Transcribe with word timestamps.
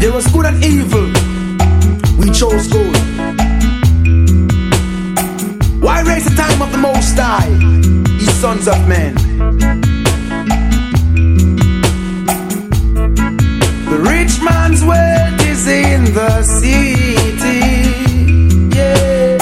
There 0.00 0.12
was 0.12 0.28
good 0.28 0.46
and 0.46 0.64
evil. 0.64 1.06
We 2.18 2.30
chose 2.30 2.68
good. 2.68 2.96
Why 5.82 6.02
raise 6.02 6.24
the 6.24 6.34
time 6.36 6.62
of 6.62 6.70
the 6.70 6.78
Most 6.78 7.18
High, 7.18 7.48
ye 8.20 8.26
sons 8.26 8.68
of 8.68 8.78
men? 8.86 9.14
The 13.90 13.98
rich 13.98 14.40
man's 14.40 14.84
wealth 14.84 15.40
is 15.44 15.66
in 15.66 16.04
the 16.14 16.42
city. 16.44 17.58
Yeah. 18.78 19.38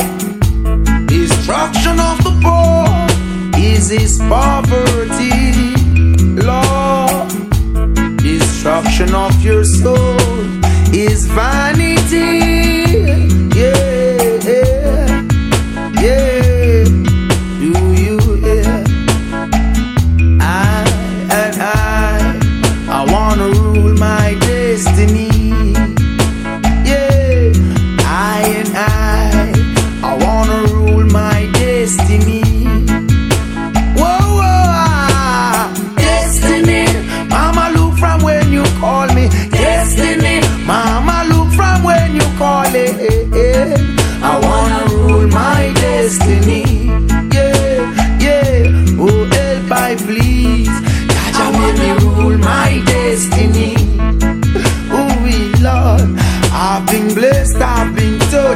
Destruction 1.07 2.01
of 2.01 2.17
the 2.25 2.33
poor 2.45 3.61
is 3.63 3.91
his 3.91 4.19
poverty. 4.21 5.37
Lord, 6.51 7.29
destruction 8.23 9.15
of 9.15 9.39
your 9.45 9.63
soul 9.63 10.26
is 10.97 11.27
vanity. 11.27 12.66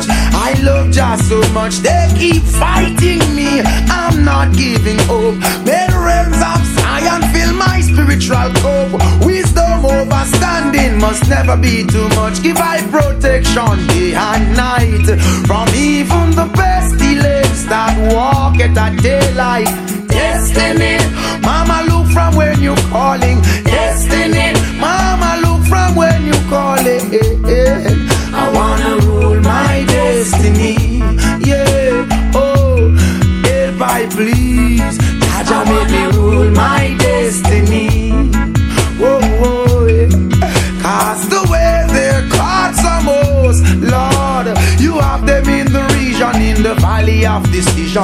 Been. 0.06 0.30
I 0.34 0.54
love 0.62 0.90
just 0.90 1.28
so 1.28 1.40
much. 1.52 1.76
They 1.78 2.08
keep 2.16 2.42
fighting 2.42 3.20
me. 3.34 3.60
I'm 3.88 4.24
not 4.24 4.54
giving 4.54 5.00
up. 5.00 5.34
The 5.64 5.80
realms 5.92 6.40
of 6.40 6.60
Zion 6.76 7.22
fill 7.32 7.54
my 7.54 7.80
spiritual 7.80 8.50
cup. 8.62 9.24
Wisdom 9.24 9.82
overstanding 9.82 11.00
must 11.00 11.28
never 11.28 11.56
be 11.56 11.86
too 11.86 12.08
much. 12.10 12.42
Give 12.42 12.56
I 12.58 12.80
protection 12.90 13.86
day 13.88 14.14
and 14.14 14.56
night 14.56 15.06
from 15.46 15.68
even 15.74 16.30
the 16.32 16.50
pestilence 16.54 17.64
that 17.64 17.94
walk 18.12 18.56
at 18.60 18.76
a 18.76 18.96
daylight. 19.02 19.68
Destiny, 20.08 20.98
Mama, 21.42 21.84
look 21.88 22.06
from 22.12 22.36
when 22.36 22.60
you 22.60 22.74
calling. 22.90 23.19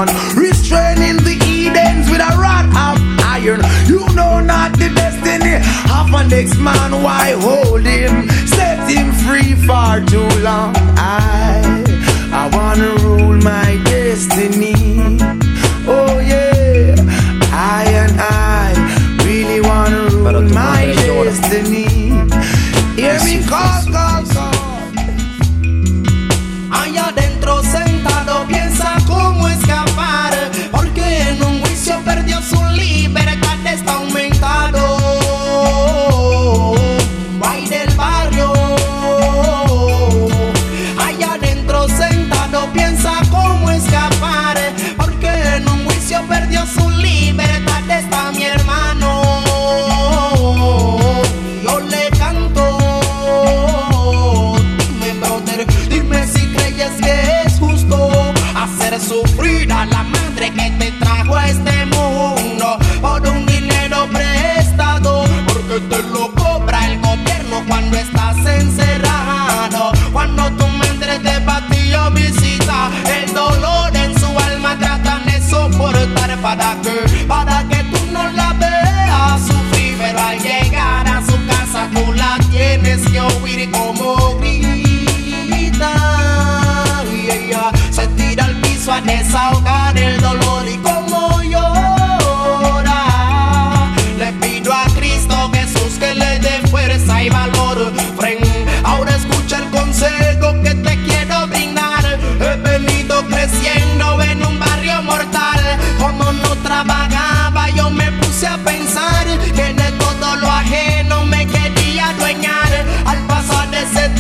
Decision, 0.05 0.37
restraining 0.37 1.17
the 1.19 1.37
Edens 1.47 2.11
with 2.11 2.21
a 2.21 2.37
rod 2.37 2.67
of 2.67 3.01
iron. 3.25 3.61
You 3.87 4.01
know 4.15 4.41
not 4.41 4.73
the 4.73 4.91
destiny 4.95 5.57
of 5.93 6.13
a 6.13 6.29
next 6.29 6.59
man. 6.59 7.03
Why 7.03 7.33
hold 7.39 7.83
him? 7.83 8.29
Set 8.47 8.89
him 8.91 9.13
free 9.13 9.55
for 9.55 10.05
too 10.07 10.29
long. 10.43 10.75
I 10.99 11.46
que 83.05 83.21
oír 83.21 83.71
como 83.71 84.39
grita 84.39 85.95
Y 87.13 87.31
ella 87.31 87.71
se 87.91 88.07
tira 88.09 88.45
al 88.45 88.57
piso 88.61 88.93
a 88.93 89.01
desahogar 89.01 89.99
el 89.99 90.21
dolor 90.21 90.46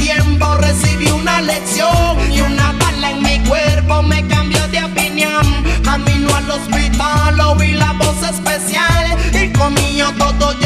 tiempo 0.06 0.47
recibí 0.59 1.11
una 1.11 1.41
lección 1.41 2.33
y 2.33 2.41
una 2.41 2.71
bala 2.78 3.11
en 3.11 3.22
mi 3.25 3.41
cuerpo 3.41 4.05
me 4.05 4.25
cambió 4.28 4.65
de 4.69 4.84
opinión. 4.84 5.44
Camino 5.83 6.33
al 6.33 6.49
hospital, 6.49 7.41
oí 7.41 7.72
la 7.72 7.93
voz 7.94 8.22
especial 8.22 9.17
y 9.33 9.53
conmigo 9.53 10.12
todo 10.19 10.66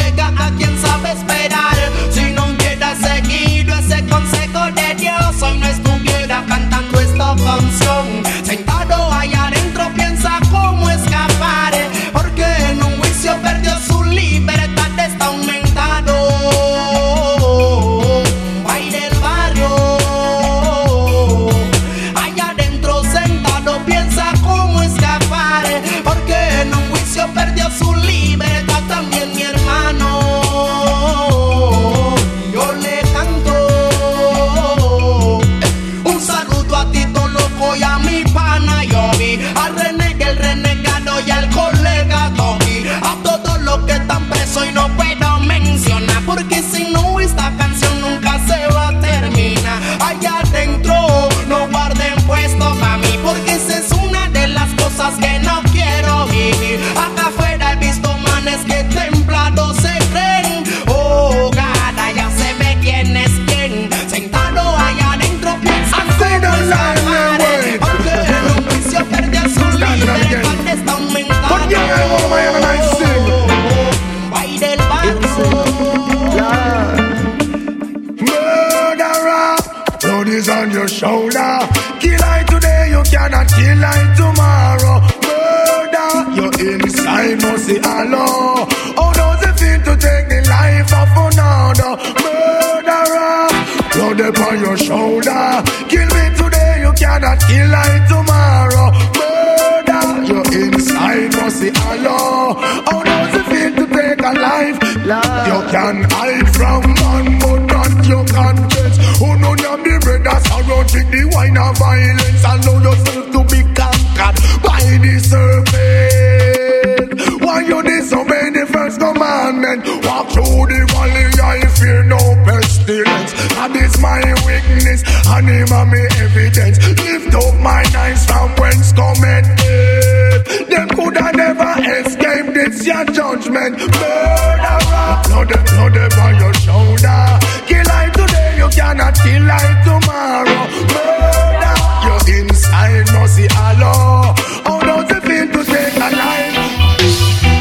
and 125.33 125.91
me 125.91 126.03
evidence. 126.19 126.77
Lift 127.03 127.35
up 127.35 127.55
my 127.59 127.83
eyes 127.95 128.25
from 128.25 128.49
whence 128.55 128.91
cometh 128.91 129.47
death. 129.57 130.67
Them 130.69 130.89
could 130.89 131.17
have 131.17 131.35
never 131.35 131.71
escaped 131.95 132.53
this 132.53 132.85
your 132.85 133.05
judgment. 133.05 133.77
Murderer, 133.79 135.21
blood, 135.25 135.51
blood 135.71 135.97
on 136.19 136.33
your 136.39 136.53
shoulder. 136.53 137.21
Kill 137.67 137.89
I 137.89 138.09
today, 138.13 138.57
you 138.57 138.69
cannot 138.69 139.15
kill 139.15 139.51
I 139.51 139.67
tomorrow. 139.87 140.63
Murder, 140.95 141.75
your 142.07 142.21
inside 142.37 143.07
must 143.13 143.35
see 143.35 143.47
Allah. 143.55 144.35
How 144.65 144.79
does 144.79 145.11
it 145.11 145.23
feel 145.23 145.47
to 145.47 145.61
take 145.63 145.95
a 145.95 146.09
life? 146.21 146.57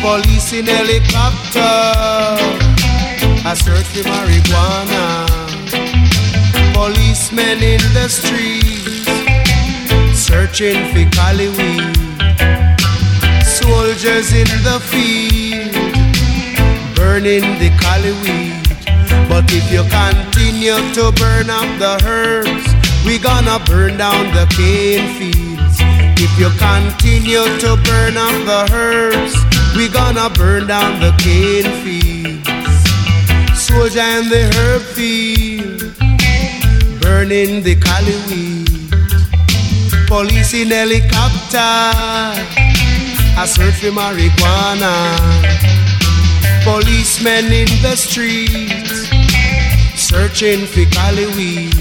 Police 0.03 0.53
in 0.55 0.67
helicopter, 0.67 1.61
I 3.47 3.55
search 3.55 3.87
for 3.87 4.09
marijuana. 4.09 5.30
Policemen 7.31 7.63
in 7.63 7.81
the 7.95 8.09
streets, 8.09 9.07
searching 10.19 10.75
for 10.91 11.09
Cali 11.15 11.49
weed. 11.49 11.95
Soldiers 13.45 14.33
in 14.33 14.51
the 14.67 14.81
field, 14.91 15.71
burning 16.97 17.47
the 17.61 17.71
Cali 17.79 18.11
weed. 18.23 18.59
But 19.29 19.45
if 19.53 19.71
you 19.71 19.85
continue 19.87 20.75
to 20.95 21.13
burn 21.13 21.51
up 21.51 21.71
the 21.79 22.03
herbs, 22.05 22.67
we 23.07 23.17
gonna 23.19 23.63
burn 23.65 23.97
down 23.97 24.35
the 24.35 24.47
cane 24.57 25.07
fields. 25.15 25.79
If 26.19 26.37
you 26.37 26.51
continue 26.59 27.47
to 27.61 27.77
burn 27.85 28.17
up 28.17 28.35
the 28.45 28.75
herbs, 28.75 29.37
we 29.77 29.89
gonna 29.89 30.31
burn 30.31 30.67
down 30.67 30.99
the 30.99 31.15
cane 31.23 31.71
fields. 31.85 32.11
Soldier 33.55 34.01
in 34.19 34.29
the 34.29 34.51
herb 34.57 34.83
field, 34.83 35.50
burning 37.11 37.61
the 37.65 37.75
cali 37.75 38.17
weed. 38.29 38.71
Police 40.07 40.55
in 40.55 40.71
helicopter, 40.71 41.59
I 43.35 43.45
search 43.47 43.79
for 43.83 43.91
marijuana. 44.01 44.95
Policemen 46.63 47.47
in 47.63 47.71
the 47.83 47.97
streets, 47.97 49.11
searching 49.99 50.63
for 50.73 50.87
cali 50.95 51.27
weed. 51.35 51.75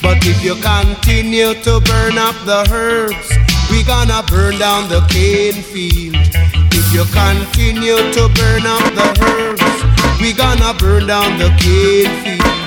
But 0.00 0.18
if 0.30 0.38
you 0.46 0.54
continue 0.72 1.54
to 1.66 1.80
burn 1.90 2.16
up 2.16 2.36
the 2.50 2.60
herbs, 2.70 3.28
we 3.70 3.82
gonna 3.82 4.22
burn 4.30 4.58
down 4.58 4.88
the 4.88 5.02
cane 5.10 5.60
field. 5.72 6.14
If 6.78 6.86
you 6.94 7.04
continue 7.22 7.98
to 8.16 8.22
burn 8.38 8.64
up 8.74 8.86
the 9.00 9.08
herbs, 9.26 9.78
we 10.22 10.32
gonna 10.32 10.72
burn 10.78 11.08
down 11.08 11.36
the 11.42 11.50
cane 11.58 12.14
field. 12.22 12.57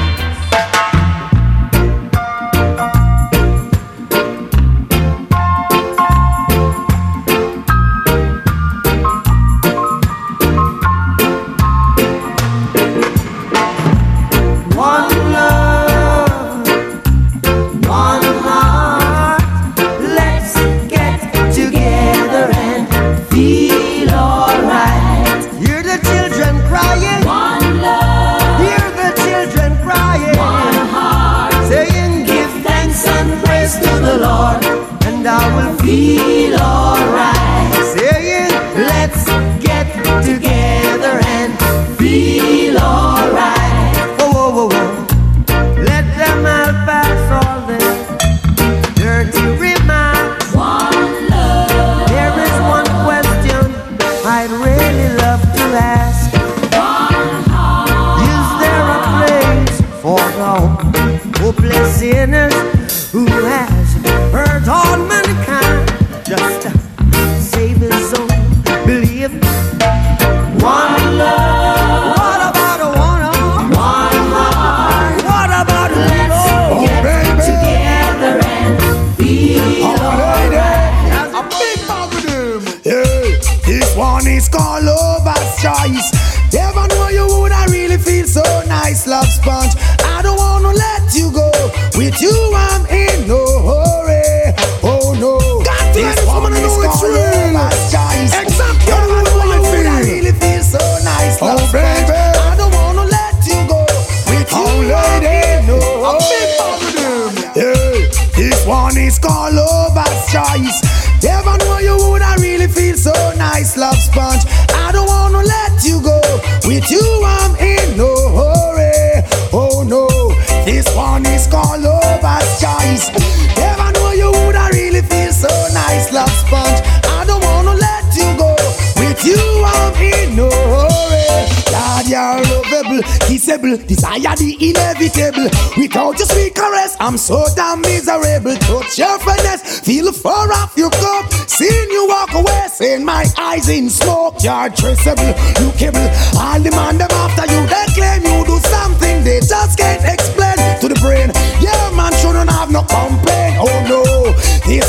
Desire 133.60 134.36
the 134.38 134.56
inevitable. 134.60 135.50
Without 135.78 136.18
your 136.18 136.28
sweet 136.28 136.56
caress, 136.56 136.96
I'm 137.00 137.18
so 137.18 137.44
damn 137.56 137.82
miserable. 137.82 138.56
Touch 138.56 138.98
your 138.98 139.20
finesse, 139.20 139.82
feel 139.82 140.12
far 140.12 140.52
off 140.54 140.78
your 140.78 140.90
cup. 140.90 141.32
Seeing 141.48 141.92
you 141.92 142.08
walk 142.08 142.34
away, 142.34 142.68
seeing 142.70 143.04
my 143.04 143.26
eyes 143.38 143.68
in 143.68 143.90
smoke. 143.90 144.36
You're 144.42 144.70
traceable, 144.70 145.34
lookable. 145.60 146.08
All 146.40 146.60
the 146.60 146.72
man 146.72 146.98
them 146.98 147.12
after 147.12 147.52
you, 147.52 147.62
they 147.68 147.86
claim 147.94 148.24
you 148.24 148.46
do 148.46 148.60
something 148.60 149.24
they 149.24 149.40
just 149.40 149.78
can't 149.78 150.04
explain 150.06 150.56
to 150.80 150.88
the 150.88 151.00
brain. 151.02 151.32
Yeah, 151.60 151.92
man 151.96 152.14
shouldn't 152.14 152.50
have 152.50 152.72
no 152.72 152.84
complaint. 152.84 153.41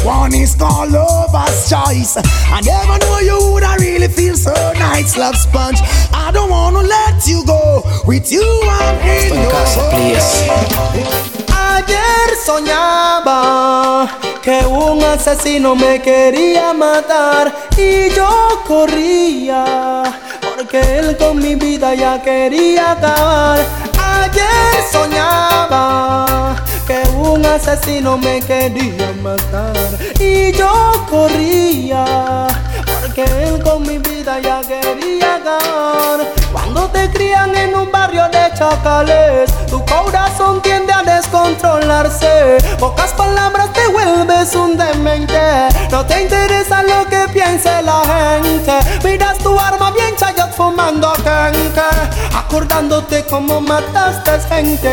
One 0.04 0.35
is 0.35 0.56
called 0.56 0.90
Lover's 0.90 1.71
Choice. 1.71 2.16
I 2.50 2.61
never 2.61 2.99
know 2.99 3.18
you 3.21 3.52
would 3.52 3.62
I 3.62 3.76
really 3.76 4.09
feel 4.09 4.35
so 4.37 4.52
nice, 4.75 5.16
love 5.16 5.37
sponge. 5.37 5.78
I 6.12 6.30
don't 6.32 6.50
wanna 6.50 6.82
let 6.82 7.25
you 7.26 7.44
go. 7.47 7.85
With 8.04 8.32
you, 8.32 8.42
I'm 8.42 8.99
in 9.06 9.49
Casa, 9.50 9.88
please. 9.90 10.50
Ayer 11.54 12.37
soñaba 12.44 14.09
que 14.42 14.66
un 14.66 15.04
asesino 15.04 15.76
me 15.76 16.00
quería 16.02 16.73
matar 16.75 17.54
y 17.76 18.11
yo 18.11 18.61
corría 18.66 20.02
porque 20.42 20.80
él 20.99 21.16
con 21.16 21.38
mi 21.38 21.54
vida 21.54 21.94
ya 21.94 22.21
quería 22.21 22.92
acabar. 22.92 23.61
Ayer 23.99 24.85
soñaba 24.90 26.56
que 26.92 27.08
un 27.11 27.46
asesino 27.46 28.18
me 28.18 28.40
quería 28.40 29.12
matar 29.22 29.72
y 30.20 30.52
yo 30.52 31.06
corría 31.08 32.46
porque 33.00 33.25
él 33.25 33.62
con 33.62 33.82
mi 33.82 33.96
vida 33.96 34.40
ya 34.40 34.61
quería 34.61 35.37
acabar. 35.37 36.20
Cuando 36.52 36.88
te 36.88 37.11
crían 37.11 37.54
en 37.56 37.75
un 37.75 37.90
barrio 37.90 38.28
de 38.28 38.52
chacales, 38.54 39.50
tu 39.68 39.82
corazón 39.87 40.61
tiende 40.61 40.92
a 40.92 41.02
descontrolarse. 41.02 42.58
Pocas 42.78 43.12
palabras 43.12 43.72
te 43.72 43.87
vuelves 43.88 44.54
un 44.54 44.76
demente. 44.76 45.68
No 45.90 46.04
te 46.04 46.22
interesa 46.22 46.82
lo 46.82 47.06
que 47.08 47.26
piense 47.32 47.70
la 47.82 48.02
gente. 48.42 48.72
Miras 49.02 49.38
tu 49.38 49.58
arma 49.58 49.90
bien 49.92 50.14
chayot 50.16 50.52
fumando 50.52 51.12
kenke. 51.25 51.88
Acordándote 52.34 53.25
cómo 53.25 53.61
mataste 53.62 54.32
gente. 54.50 54.92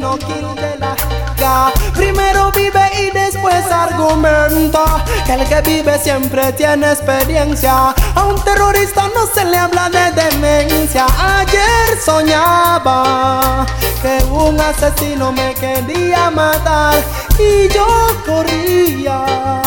No 0.00 0.16
kill 0.18 0.54
de 0.54 0.76
la 0.78 1.72
Primero 1.94 2.50
vive 2.52 2.80
y 2.98 3.10
después 3.10 3.64
argumenta. 3.70 5.04
Que 5.26 5.34
el 5.34 5.46
que 5.46 5.60
vive 5.62 5.98
siempre 5.98 6.52
tiene 6.52 6.92
experiencia. 6.92 7.94
A 8.14 8.24
un 8.24 8.42
terrorista 8.42 9.08
no 9.14 9.26
se 9.26 9.44
le 9.44 9.56
habla 9.56 9.90
de 9.90 10.10
demencia. 10.12 11.06
Ayer 11.18 12.00
soñaba 12.04 13.66
que 14.02 14.24
un 14.24 14.60
asesino 14.60 15.32
me 15.32 15.54
quería 15.54 16.30
matar. 16.30 17.02
Y 17.38 17.68
yo 17.68 17.86
corría 18.24 19.62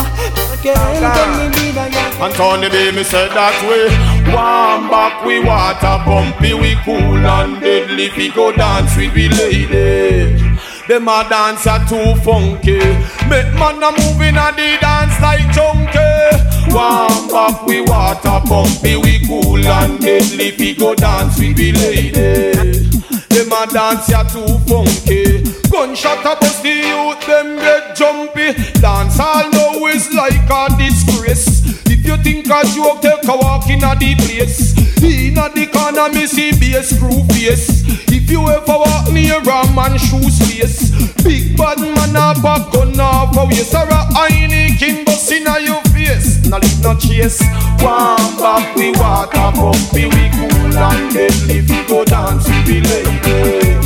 Él 0.64 1.02
con 1.02 1.38
mi 1.38 1.48
vida 1.60 1.88
ya 1.88 2.24
Anthony 2.24 2.68
B, 2.68 2.92
me 2.92 3.04
said 3.04 3.30
that 3.30 3.54
way 3.62 3.88
Warm 4.32 4.88
back, 4.90 5.24
we 5.24 5.40
water 5.40 6.02
bumpy, 6.04 6.54
we 6.54 6.76
cool 6.84 7.26
and 7.26 7.60
deadly 7.60 8.10
We 8.16 8.30
go 8.30 8.52
dance 8.52 8.96
with 8.96 9.14
we 9.14 9.28
lady 9.28 10.58
them 10.88 11.06
a 11.06 11.22
dance 11.28 11.66
are 11.66 11.86
too 11.86 12.14
funky. 12.22 12.78
Make 13.28 13.52
man 13.60 13.82
a 13.82 13.92
moving 13.92 14.38
a 14.38 14.50
the 14.56 14.78
dance 14.80 15.20
like 15.20 15.52
chunky. 15.52 16.72
Warm 16.74 17.28
up, 17.34 17.66
we 17.66 17.82
water 17.82 18.40
pumpy, 18.48 18.96
we 18.96 19.20
cool 19.26 19.62
and 19.66 20.00
deadly. 20.00 20.54
We 20.58 20.74
go 20.74 20.94
dance 20.94 21.38
with 21.38 21.56
the 21.58 21.72
lady. 21.72 23.17
Them 23.38 23.52
a 23.52 23.66
dance 23.72 24.08
ya 24.08 24.24
too 24.24 24.58
funky. 24.66 25.46
Gunshot 25.70 26.26
a 26.26 26.34
bust 26.40 26.60
the 26.60 26.74
youth, 26.74 27.24
them 27.24 27.54
get 27.54 27.94
jumpy. 27.94 28.52
Dance 28.80 29.20
all 29.20 29.48
know 29.50 29.86
is 29.86 30.12
like 30.12 30.50
a 30.50 30.66
disgrace. 30.76 31.62
If 31.86 32.04
you 32.04 32.16
think 32.16 32.46
a 32.46 32.66
joke, 32.74 33.00
take 33.00 33.22
a 33.28 33.36
walk 33.36 33.70
in 33.70 33.84
a 33.84 33.94
the 33.94 34.16
place. 34.16 34.74
In 35.04 35.38
a 35.38 35.48
the 35.54 35.70
corner, 35.70 36.08
me 36.08 36.26
see 36.26 36.50
bass 36.50 36.90
screw 36.90 37.22
face. 37.30 37.86
If 38.10 38.28
you 38.28 38.42
ever 38.48 38.66
walk 38.66 39.12
near 39.12 39.38
a 39.38 39.70
man 39.70 39.96
shoe 39.98 40.30
space, 40.30 40.90
big 41.22 41.56
bad 41.56 41.78
man 41.78 42.16
up 42.16 42.38
a 42.38 42.68
gun 42.72 42.98
off 42.98 43.36
a 43.36 43.44
waist 43.46 43.72
or 43.72 43.86
a 43.86 44.02
Heineken 44.18 45.04
bust 45.04 45.30
inna 45.30 45.60
your 45.60 45.80
face. 45.94 46.37
No 46.48 46.56
leave 46.56 46.80
no 46.82 46.94
chase. 46.96 47.42
Warm 47.84 48.16
back 48.40 48.74
we 48.74 48.90
water 48.92 49.52
pumpy 49.52 50.08
we 50.08 50.24
cool 50.32 50.78
and 50.78 51.12
deadly. 51.12 51.60
We 51.60 51.84
go 51.86 52.04
dance 52.04 52.48
with 52.48 52.64
the 52.64 52.80
lady. 52.88 53.76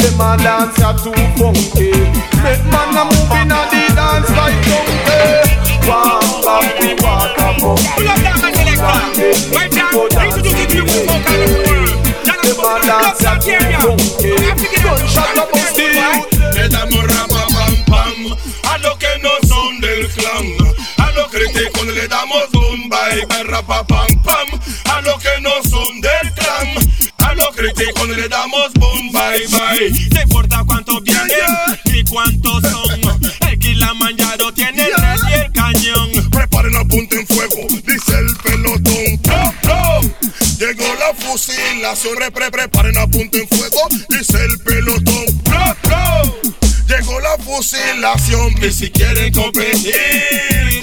Them 0.00 0.20
a 0.20 0.36
dance 0.40 0.80
a 0.80 0.96
too 0.96 1.12
funky. 1.36 1.92
Make 2.40 2.64
man 2.72 2.96
a 2.96 3.04
move 3.04 3.32
inna 3.36 3.60
the 3.68 3.82
dance 3.92 4.30
like 4.32 4.56
donkey. 4.64 5.52
Warm 5.84 6.24
back 6.44 6.80
we 6.80 6.96
water 7.04 7.52
pumpy. 7.60 7.84
Pull 7.94 8.08
up 8.08 8.18
that 8.24 8.36
man 8.40 8.54
selector. 8.56 9.54
Right 9.54 9.72
now, 9.72 10.04
introduce 10.04 10.58
you 10.58 10.66
to 10.66 10.80
the 10.82 11.04
vocal 11.04 11.78
them 12.48 12.64
a 12.64 12.80
dance 12.86 13.24
a 13.24 13.36
funky 13.80 14.32
Gunshot 14.82 15.36
a 15.36 15.44
bust 15.52 15.77
bye 23.26 23.42
rapa 23.44 23.84
pam 23.86 24.22
pam 24.22 24.60
A 24.84 25.00
lo 25.02 25.18
que 25.18 25.40
no 25.40 25.50
son 25.68 26.00
del 26.00 26.32
clan 26.34 26.68
A 27.18 27.34
los 27.34 27.48
críticos 27.56 28.08
le 28.08 28.28
damos 28.28 28.72
boom 28.74 29.12
bye 29.12 29.46
bye 29.48 30.08
No 30.10 30.22
importa 30.22 30.64
cuántos 30.66 31.02
vienen 31.02 31.44
ni 31.86 32.04
cuántos 32.04 32.62
son 32.62 33.20
El 33.48 33.58
que 33.58 33.74
la 33.74 33.94
manjado 33.94 34.52
tiene 34.52 34.86
el 34.86 35.30
y 35.30 35.34
el 35.34 35.52
cañón 35.52 36.30
Preparen 36.30 36.72
la 36.72 36.84
punta 36.84 37.16
en 37.16 37.26
fuego 37.26 37.66
Dice 37.68 38.18
el 38.18 38.36
pelotón 38.36 39.18
¡Pro, 39.22 39.54
pro! 39.62 40.00
Llegó 40.58 40.92
la 40.98 41.14
fusilación, 41.14 42.16
repre, 42.16 42.50
preparen 42.50 42.98
a 42.98 43.06
punto 43.06 43.38
en 43.38 43.46
fuego, 43.46 43.78
dice 44.08 44.44
el 44.44 44.58
pelotón. 44.58 45.24
¡Pro, 45.44 45.76
pro! 45.82 46.37
Fusilación 47.48 48.54
y 48.62 48.70
si 48.70 48.90
quieren 48.90 49.32
competir 49.32 49.94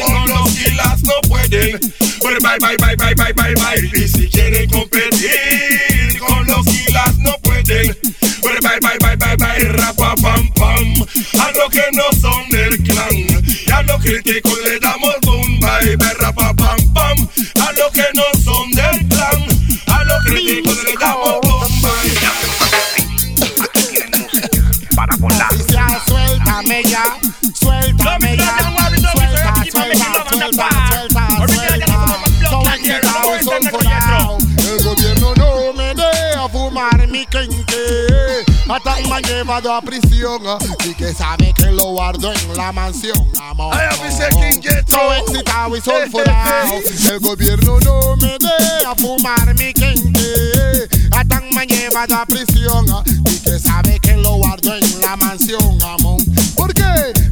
con 0.03 0.27
los 0.27 0.49
kilas 0.51 1.01
no 1.03 1.13
pueden. 1.29 1.79
Bye, 2.21 2.39
bye, 2.41 2.57
bye, 2.59 2.75
bye, 2.77 2.95
bye, 2.95 3.13
bye, 3.13 3.33
bye, 3.33 3.53
bye. 3.53 4.01
Y 4.03 4.07
si 4.07 4.27
quieren 4.27 4.69
competir 4.69 6.19
con 6.19 6.45
los 6.47 6.65
kilas 6.65 7.17
no 7.19 7.37
pueden. 7.43 7.95
Bye, 8.41 8.59
bye, 8.61 8.79
bye, 8.81 8.97
bye, 8.99 9.15
bye, 9.15 9.37
bye, 9.37 9.69
rapa, 9.73 10.15
pam, 10.15 10.51
pam. 10.53 11.05
A 11.39 11.51
los 11.51 11.69
que 11.69 11.83
no 11.93 12.03
son 12.19 12.49
del 12.49 12.81
clan 12.83 13.15
y 13.15 13.71
a 13.71 13.81
los 13.83 14.01
críticos 14.01 14.59
le 14.63 14.79
damos 14.79 15.15
un 15.27 15.59
bye, 15.59 15.95
bye, 15.95 16.13
rapa, 16.15 16.53
pam, 16.55 16.93
pam. 16.93 17.27
A 17.61 17.71
los 17.73 17.91
que 17.91 18.05
no 18.13 18.23
son 18.43 18.71
del 18.71 19.07
clan 19.07 19.55
críticos 20.25 20.83
le 20.83 20.93
damos 20.99 21.39
bomba. 21.41 21.89
Para 24.95 25.15
volar. 25.17 25.64
Suéltame 26.55 26.83
ya, 26.83 27.03
suéltame 27.53 28.37
ya, 28.37 28.57
suelta, 28.71 29.11
suelta, 29.69 30.25
suelta, 30.31 30.67
suelta, 30.71 31.27
suelta. 31.49 31.97
El 34.63 34.83
gobierno 34.85 35.35
no 35.35 35.73
me 35.73 35.93
deja 35.93 36.47
fumar 36.47 37.07
mi 37.09 37.25
quenque. 37.25 38.45
Hasta 38.69 38.95
me 39.01 39.15
han 39.15 39.23
llevado 39.23 39.73
a 39.73 39.81
prisión 39.81 40.41
y 40.85 40.93
que 40.95 41.13
sabe 41.13 41.53
que 41.53 41.71
lo 41.71 41.91
guardo 41.91 42.31
en 42.31 42.55
la 42.55 42.71
mansión, 42.71 43.29
amor. 43.41 43.75
Excitado 45.19 45.75
y 45.75 45.81
sulfurado. 45.83 46.79
El 47.09 47.19
gobierno 47.19 47.79
no 47.81 48.15
me 48.15 48.37
deja 48.39 48.95
fumar 48.95 49.53
mi 49.55 49.73
quenque. 49.73 50.87
Hasta 51.11 51.41
me 51.41 51.61
han 51.61 51.67
llevado 51.67 52.15
a 52.15 52.25
prisión 52.25 52.85
y 53.25 53.39
que 53.39 53.59
sabe 53.59 53.99
que 53.99 54.15
lo 54.17 54.35
guardo 54.35 54.75
en 54.75 55.01
la 55.01 55.15
mansión, 55.15 55.77
amor. 55.81 56.21
Porque 56.55 56.83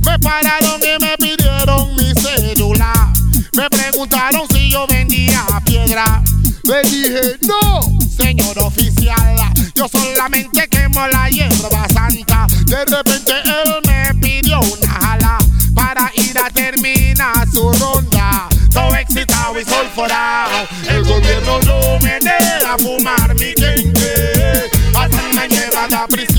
me 0.05 0.19
pararon 0.19 0.81
y 0.81 1.03
me 1.03 1.17
pidieron 1.17 1.95
mi 1.95 2.11
cédula. 2.21 3.13
Me 3.55 3.69
preguntaron 3.69 4.47
si 4.51 4.69
yo 4.69 4.87
vendía 4.87 5.45
piedra. 5.65 6.23
Le 6.63 6.81
dije, 6.83 7.37
no, 7.41 7.81
señor 8.09 8.57
oficial, 8.59 9.35
yo 9.75 9.87
solamente 9.87 10.67
quemo 10.69 11.05
la 11.07 11.29
hierba 11.29 11.85
santa. 11.93 12.47
De 12.65 12.85
repente 12.85 13.33
él 13.43 13.81
me 13.85 14.13
pidió 14.15 14.61
una 14.61 14.91
jala 14.91 15.37
para 15.75 16.11
ir 16.15 16.37
a 16.39 16.49
terminar 16.49 17.47
su 17.51 17.71
ronda. 17.73 18.47
Todo 18.73 18.95
excitado 18.95 19.59
y 19.59 19.63
sulfurado, 19.63 20.67
el 20.89 21.03
gobierno 21.03 21.59
no 21.59 21.99
me 21.99 22.19
deja 22.19 22.77
fumar 22.79 23.35
mi 23.35 23.53
gente. 23.55 24.69
Hasta 24.95 25.21
me 25.33 25.47
lleva 25.47 25.87
la 25.87 26.07
prisión 26.07 26.32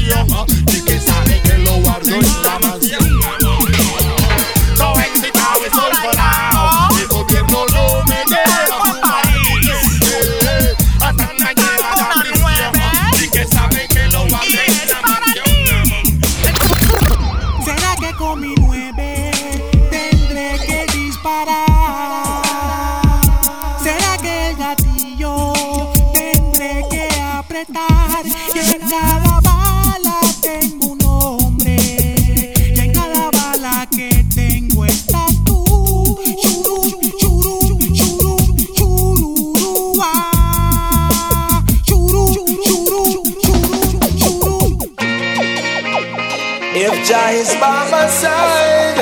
Jah 47.04 47.30
is 47.32 47.52
by 47.60 47.84
my 47.90 48.06
side, 48.08 48.96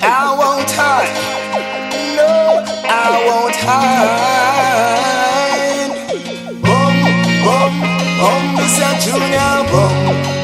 I 0.00 0.34
won't 0.40 0.70
hide. 0.72 1.12
No, 2.16 2.64
I 2.88 3.20
won't 3.28 3.56
hide. 3.60 4.96
Boom, 6.64 6.96
boom, 7.44 7.74
boom, 8.16 8.56
a 8.56 8.88
junior. 9.04 9.54
Boom, 9.68 9.96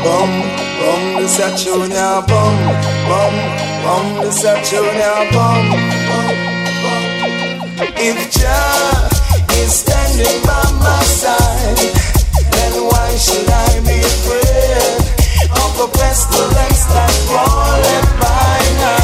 boom, 0.04 0.32
boom, 0.76 1.04
a 1.16 1.48
junior. 1.56 2.20
Boom, 2.28 2.56
boom, 3.08 3.34
boom, 3.80 4.06
a 4.28 4.52
junior. 4.68 5.16
Boom, 5.32 5.64
boom, 6.08 6.36
boom. 6.82 7.08
If 7.96 8.18
Jah 8.36 9.08
is 9.62 9.72
standing 9.80 10.38
by 10.44 10.60
my 10.76 11.00
side, 11.08 11.80
then 12.52 12.72
why 12.84 13.08
should 13.16 13.48
I 13.48 13.80
be 13.80 13.96
afraid 13.96 15.01
tutto 15.82 15.98
questo 15.98 16.48
lei 16.52 16.74
sta 16.74 17.04
a 17.04 17.12
cuore. 17.26 19.01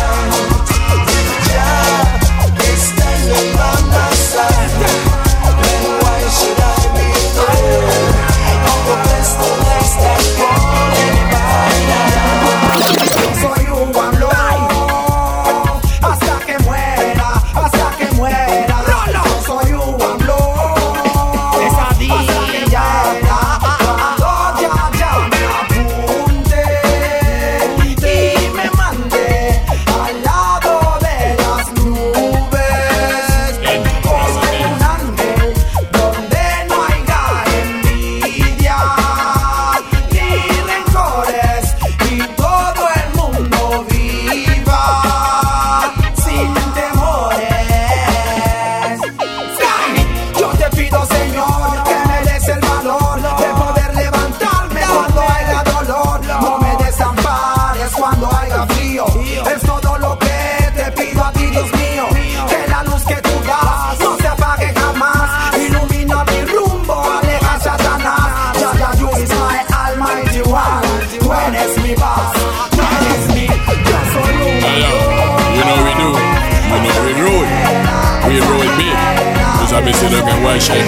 White 79.88 80.61
shine. 80.61 80.85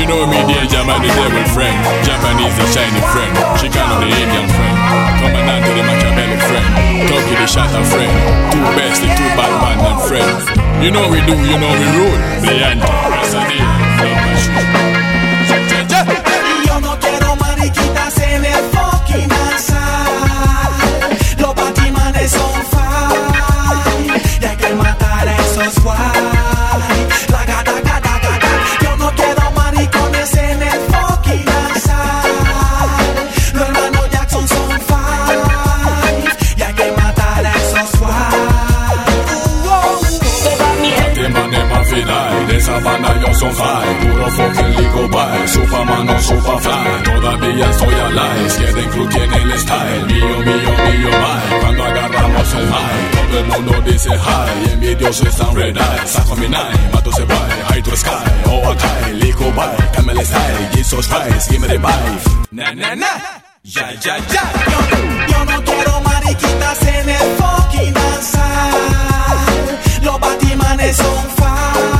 You 0.00 0.06
know 0.06 0.26
me, 0.26 0.40
dear 0.48 0.64
Jaman, 0.64 1.02
the 1.02 1.08
devil 1.08 1.44
friend. 1.52 1.76
Japanese, 2.02 2.56
the 2.56 2.64
shiny 2.72 3.00
friend. 3.12 3.36
Chicano, 3.60 4.00
the 4.00 4.08
Indian 4.08 4.48
friend. 4.48 4.76
Commandant, 5.20 5.68
the 5.68 5.82
Machiavelli 5.84 6.38
friend. 6.48 7.08
Toki, 7.08 7.34
the 7.36 7.46
shatter 7.46 7.84
friend. 7.84 8.12
Two 8.52 8.64
best, 8.72 9.02
the 9.02 9.08
two 9.08 9.28
bad 9.36 9.52
man 9.60 9.78
and 9.84 10.00
friends. 10.08 10.44
You 10.82 10.90
know 10.90 11.08
we 11.10 11.20
do, 11.28 11.36
you 11.44 11.58
know 11.60 11.72
we 11.76 11.86
rule. 11.92 12.16
Pasadena, 12.40 13.68
love 14.00 14.16
my 14.16 14.34
shoes. 14.40 14.99
Som 43.40 43.52
faj 43.60 43.86
Puro 44.00 44.28
fucking 44.36 44.72
ligo 44.76 45.04
by, 45.14 45.48
superman 45.48 46.08
och 46.08 46.22
superfly 46.22 46.84
Todavía 47.04 47.70
estoy 47.70 47.94
alive, 47.94 48.50
Skeden 48.50 48.88
crew 48.92 49.08
tiene 49.08 49.36
el 49.42 49.58
style. 49.58 50.04
Mío, 50.06 50.36
mío, 50.46 50.72
mío, 50.84 51.10
my. 51.22 51.60
Cuando 51.60 51.84
agarramos 51.84 52.54
el 52.54 52.66
mic 52.74 53.02
Todo 53.16 53.38
el 53.40 53.46
mundo 53.46 53.72
dice 53.90 54.10
hi. 54.10 54.72
Envidiosos 54.72 55.26
están 55.26 55.54
red 55.56 55.76
eye. 55.76 56.06
Saco 56.06 56.36
mi 56.36 56.48
nine, 56.48 56.80
mato 56.92 57.10
se 57.12 57.24
by 57.24 57.50
High 57.68 57.82
to 57.82 57.96
sky, 57.96 58.24
oh 58.46 58.70
acai 58.72 59.12
Ligo 59.20 59.50
by, 59.56 59.76
camel 59.94 60.24
style. 60.24 60.68
Jesus 60.74 61.06
Christ, 61.06 61.50
give 61.50 61.60
me 61.60 61.68
the 61.68 61.78
vibe. 61.78 62.22
Na, 62.52 62.72
na, 62.74 62.94
na. 62.94 63.12
Ya, 63.62 63.86
ya, 64.04 64.16
ya. 64.32 64.44
Yo 65.30 65.44
no 65.44 65.56
quiero 65.64 66.00
mariquitas 66.00 66.82
en 66.82 67.08
el 67.08 67.28
fucking 67.38 67.94
danzar. 67.94 68.72
Los 70.02 70.18
batimanes 70.20 70.96
son 70.96 71.24
fine. 71.36 71.99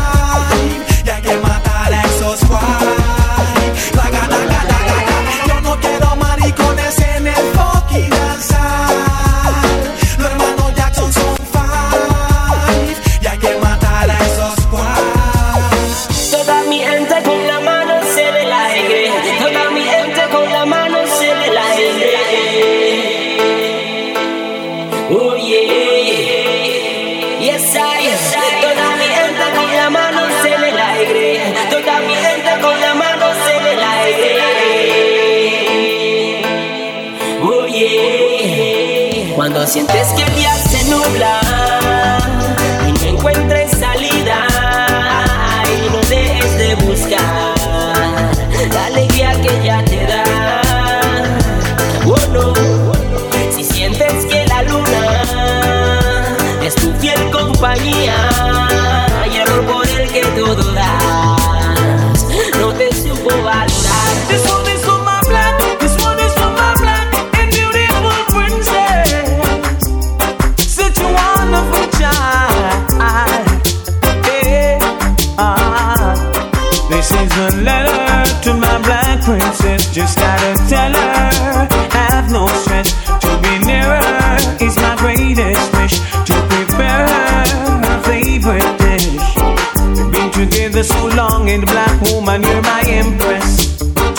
Woman, 92.21 92.43
you're 92.43 92.63
my 92.63 92.83
empress. 92.87 93.67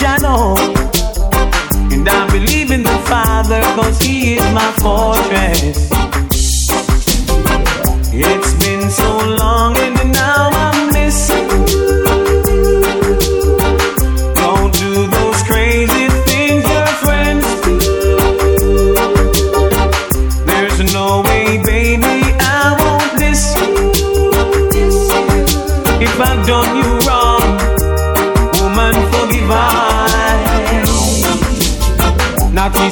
Jano. 0.00 0.56
And 1.92 2.08
I 2.08 2.30
believe 2.30 2.70
in 2.70 2.82
the 2.82 2.98
Father, 3.06 3.60
cause 3.76 4.00
He 4.00 4.34
is 4.34 4.44
my 4.52 4.70
fortress. 4.82 5.31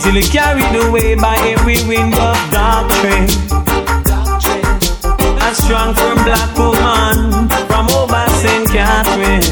Easily 0.00 0.22
carried 0.22 0.74
away 0.86 1.14
by 1.14 1.36
every 1.44 1.76
wind 1.86 2.14
of 2.14 2.36
doctrine. 2.50 3.28
A 5.44 5.54
strong, 5.54 5.92
firm 5.94 6.16
black 6.24 6.56
woman 6.56 7.48
from 7.68 7.86
over 8.00 8.24
St. 8.40 8.66
Catherine. 8.70 9.44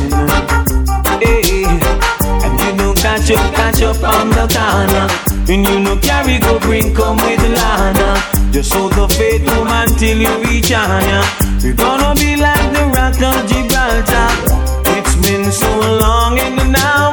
Hey, 1.20 1.68
and 2.44 2.54
you 2.60 2.72
know 2.78 2.94
catch 2.94 3.30
up, 3.30 3.54
catch 3.54 3.82
up 3.82 4.02
on 4.02 4.30
the 4.30 4.48
corner. 4.48 5.06
And 5.52 5.68
you 5.68 5.80
know 5.80 5.96
carry 6.00 6.38
go 6.38 6.58
bring 6.60 6.94
come 6.94 7.18
with 7.18 7.42
Lana. 7.42 8.16
Just 8.50 8.72
hold 8.72 8.92
the 8.92 9.06
faith 9.06 9.44
woman 9.54 9.88
till 9.98 10.16
you 10.16 10.32
reach 10.44 10.72
higher. 10.72 11.24
We're 11.62 11.74
gonna 11.74 12.14
be 12.14 12.36
like 12.36 12.72
the 12.72 12.84
rock 12.96 13.20
of 13.20 13.44
Gibraltar. 13.50 14.28
It's 14.96 15.14
been 15.16 15.52
so 15.52 15.98
long 16.00 16.38
and 16.38 16.72
now 16.72 17.07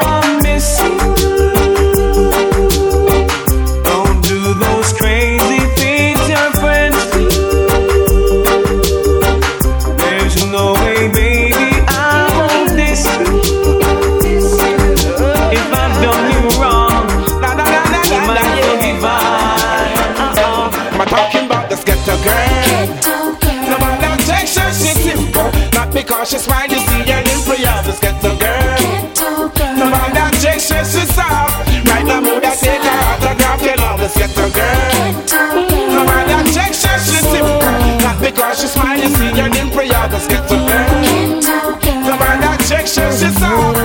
Not 26.26 26.32
because 26.32 26.42
she 26.42 26.50
smile, 26.50 26.70
you 26.70 26.80
see 26.80 27.12
her 27.12 27.22
in 27.22 27.40
prayer. 27.46 27.84
This 27.84 28.00
ghetto 28.00 28.36
girl. 28.38 29.78
No 29.78 29.90
matter 29.92 30.38
Texas, 30.40 30.98
she's 30.98 31.14
soft. 31.14 31.68
Right 31.88 32.06
now, 32.06 32.20
mood 32.20 32.44
I 32.44 32.56
take 32.56 32.82
her 32.82 32.98
autograph. 33.14 33.62
You 33.62 33.76
know 33.76 33.98
this 33.98 34.18
ghetto 34.18 34.50
girl. 34.50 35.14
No 35.94 36.04
matter 36.04 36.52
Texas, 36.52 37.06
she's 37.06 37.30
simple. 37.30 37.62
Not 38.02 38.20
because 38.20 38.60
she 38.60 38.68
smile, 38.68 38.98
you 38.98 39.10
see 39.10 39.30
her 39.38 39.50
in 39.54 39.70
prayer. 39.70 40.08
This 40.10 40.26
ghetto 40.28 40.58
girl. 40.66 41.42
No 42.10 42.18
matter 42.18 42.58
Texas, 42.66 43.22
she's 43.22 43.38
soft. 43.38 43.85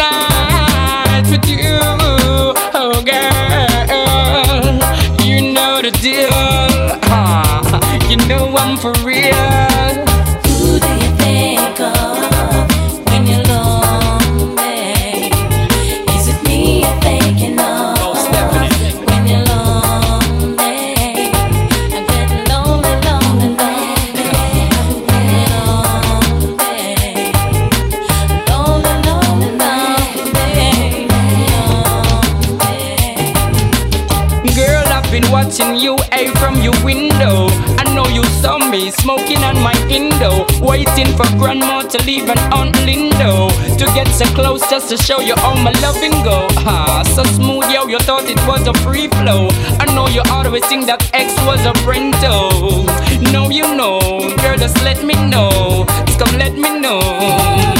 una. 0.00 0.29
So 44.20 44.34
close 44.34 44.60
just 44.68 44.90
to 44.90 44.98
show 44.98 45.20
you 45.20 45.34
all 45.38 45.56
my 45.56 45.72
loving 45.80 46.10
go. 46.22 46.46
Ah, 46.66 47.02
so 47.14 47.22
smooth, 47.24 47.70
yo, 47.70 47.86
you 47.86 47.98
thought 48.00 48.24
it 48.28 48.38
was 48.46 48.66
a 48.66 48.74
free 48.84 49.08
flow. 49.08 49.48
I 49.80 49.86
know 49.94 50.08
you 50.08 50.20
always 50.30 50.66
think 50.66 50.84
that 50.86 51.00
X 51.14 51.32
was 51.46 51.64
a 51.64 51.72
Brento. 51.84 52.84
No, 53.32 53.48
you 53.48 53.74
know, 53.74 53.98
girl, 54.42 54.58
just 54.58 54.82
let 54.82 55.02
me 55.02 55.14
know. 55.14 55.86
Just 56.04 56.18
come 56.18 56.36
let 56.38 56.52
me 56.52 56.80
know. 56.80 57.79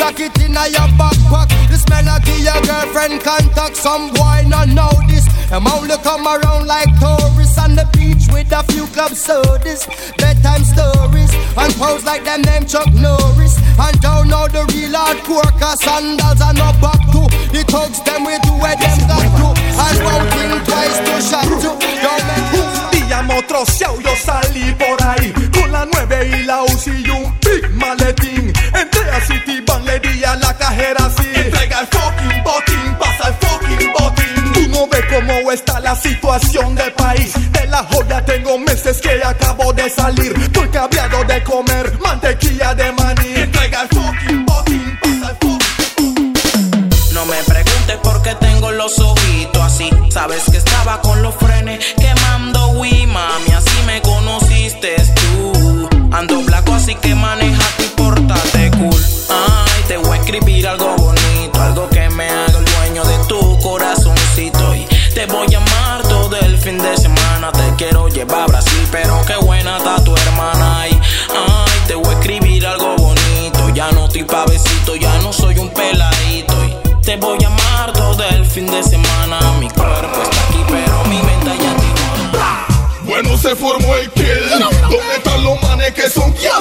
Knapsack, 0.00 0.20
it 0.20 0.40
inna 0.40 0.66
your 0.68 0.88
backpack. 0.96 1.48
This 1.68 1.86
melody 1.88 2.42
your 2.42 2.60
girlfriend 2.64 3.22
contact. 3.22 3.76
Some 3.76 4.12
boy 4.12 4.44
not 4.46 4.68
know 4.68 4.90
this. 5.08 5.26
Them 5.48 5.66
only 5.66 5.96
come 6.02 6.26
around 6.26 6.66
like 6.66 6.88
tourists 7.00 7.58
on 7.58 7.74
the 7.74 7.86
beach 7.92 8.28
with 8.32 8.52
a 8.52 8.62
few 8.72 8.86
club 8.88 9.12
sodas, 9.12 9.86
bedtime 10.16 10.64
stories, 10.64 11.32
and 11.56 11.72
pose 11.74 12.04
like 12.04 12.24
them 12.24 12.42
name 12.42 12.66
Chuck 12.66 12.92
Norris. 12.94 13.58
And 13.78 14.00
don't 14.00 14.28
know 14.28 14.46
the 14.48 14.64
real 14.72 14.94
hardcore, 14.94 15.50
cause 15.58 15.80
sandals 15.82 16.40
are 16.40 16.54
no 16.54 16.70
back 16.80 17.00
to. 17.12 17.26
The 17.50 17.64
thugs 17.66 18.00
them 18.04 18.24
we 18.24 18.38
do 18.46 18.52
where 18.62 18.76
them 18.76 18.98
got 19.08 19.26
to. 19.26 19.48
And 19.58 19.98
won't 20.06 20.26
think 20.32 20.64
twice 20.64 20.98
to 20.98 21.14
shot 21.20 21.44
to. 21.44 21.70
Don't 21.74 22.24
make 22.28 22.50
Un 22.60 22.90
día 22.92 23.22
motroseado 23.22 24.00
yo 24.00 24.14
salí 24.16 24.74
por 24.78 25.02
ahí 25.02 25.19
así. 30.98 31.28
Entrega 31.34 31.80
el 31.80 31.86
fucking 31.86 32.42
botín, 32.44 32.96
pasa 32.98 33.28
el 33.28 33.34
fucking 33.34 33.92
botín. 33.92 34.52
Tú 34.52 34.68
no 34.68 34.86
ves 34.88 35.04
cómo 35.10 35.52
está 35.52 35.80
la 35.80 35.94
situación 35.94 36.74
del 36.74 36.92
país. 36.92 37.32
De 37.52 37.66
la 37.66 37.84
joya 37.84 38.24
tengo 38.24 38.58
meses 38.58 39.00
que 39.00 39.22
acabo 39.24 39.72
de 39.72 39.88
salir. 39.90 40.32
Estoy 40.38 40.68
cabreado 40.68 41.24
de 41.24 41.42
comer 41.44 41.69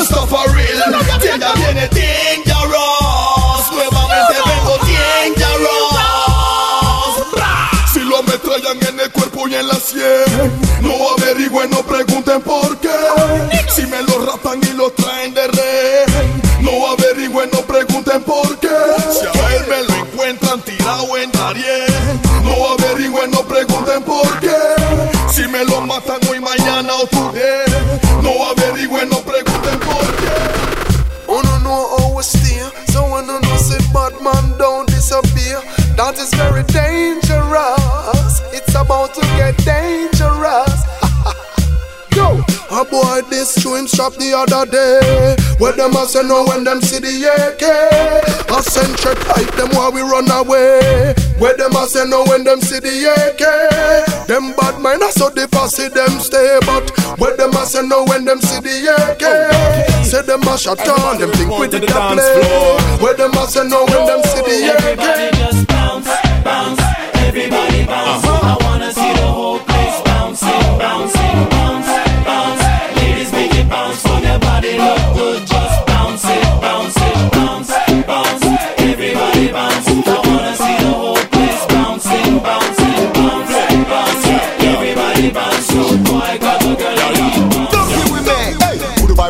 gangsta 0.10 0.28
for 0.28 0.50
real? 0.54 0.92
Ya 1.40 1.54
viene 1.54 1.88
Dangerous. 1.90 3.72
Nuevamente 3.72 4.36
vengo 4.46 4.78
Dangerous. 4.78 6.00
Si 7.94 8.00
lo 8.00 8.18
ametrallan 8.18 8.78
en 8.88 9.00
el 9.00 9.12
cuerpo 9.12 9.48
y 9.48 9.56
en 9.56 9.68
la 9.68 9.76
sien, 9.76 10.62
no 10.82 10.94
averigüen, 11.18 11.70
no 11.70 11.84
pregunten 11.84 12.42
por 12.42 12.78
qué. 12.80 12.90
Si 13.74 13.86
me 13.88 14.02
lo 14.04 14.26
rapan 14.26 14.60
y 14.62 14.74
lo 14.74 14.92
traen 14.92 15.34
de 15.34 15.48
rey, 15.48 16.06
no 16.62 16.88
averigüen, 16.88 17.50
no 17.52 17.62
pregunten 17.62 18.22
por 18.24 18.58
qué. 18.60 18.70
Si 19.12 19.26
a 19.26 19.56
él 19.56 19.66
me 19.70 19.84
lo 19.84 19.96
encuentran 20.06 20.62
tirado 20.62 21.18
en 21.18 21.32
Darien, 21.32 22.22
no 22.44 22.74
averigüen, 22.74 23.32
no 23.32 23.44
pregunten 23.44 24.04
por 24.04 24.39
qué. 24.39 24.39
Boy 42.90 43.22
this 43.30 43.54
shoe 43.62 43.76
him 43.76 43.88
strap 43.88 44.14
the 44.14 44.34
other 44.34 44.70
day. 44.70 45.36
Where 45.60 45.74
them 45.74 45.96
a 45.96 46.06
say 46.06 46.24
no 46.24 46.46
when 46.46 46.64
them 46.64 46.82
see 46.82 47.00
the 47.00 47.12
AK 47.28 47.64
A 48.50 48.64
century 48.64 49.16
type 49.28 49.52
them 49.56 49.70
while 49.76 49.92
we 49.92 50.02
run 50.02 50.30
away. 50.32 51.14
Where 51.38 51.56
them 51.56 51.76
a 51.76 51.86
say 51.88 52.06
no 52.08 52.24
when 52.26 52.44
them 52.44 52.62
see 52.62 52.80
the 52.80 52.90
AK 53.12 54.28
Them 54.28 54.54
bad 54.56 54.80
mind 54.82 55.02
a 55.02 55.12
so 55.12 55.30
the 55.30 55.48
see 55.68 55.88
them 55.90 56.20
stay 56.20 56.60
But 56.66 56.92
where 57.20 57.36
them 57.38 57.52
a 57.52 57.66
say 57.66 57.82
no 57.86 58.06
when 58.06 58.26
them 58.26 58.40
see 58.42 58.60
the 58.60 58.88
AK 58.92 60.06
Say 60.06 60.22
them 60.24 60.42
a 60.44 60.58
shut 60.58 60.78
down, 60.80 61.20
them 61.20 61.32
think 61.32 61.52
with 61.60 61.72
to 61.72 61.80
the 61.80 61.88
dance 61.88 62.20
play. 62.22 62.42
floor. 62.44 62.80
Where 63.00 63.14
them 63.16 63.32
a 63.34 63.48
say 63.48 63.68
no 63.68 63.86
when 63.86 64.06
them 64.08 64.24
see 64.24 64.42
the 64.42 64.56
AK. 64.72 64.84
Everybody 64.84 65.38
just 65.38 65.68
bounce, 65.68 66.08
bounce, 66.44 66.82
everybody 67.16 67.86
bounce. 67.86 68.26
I 68.26 68.39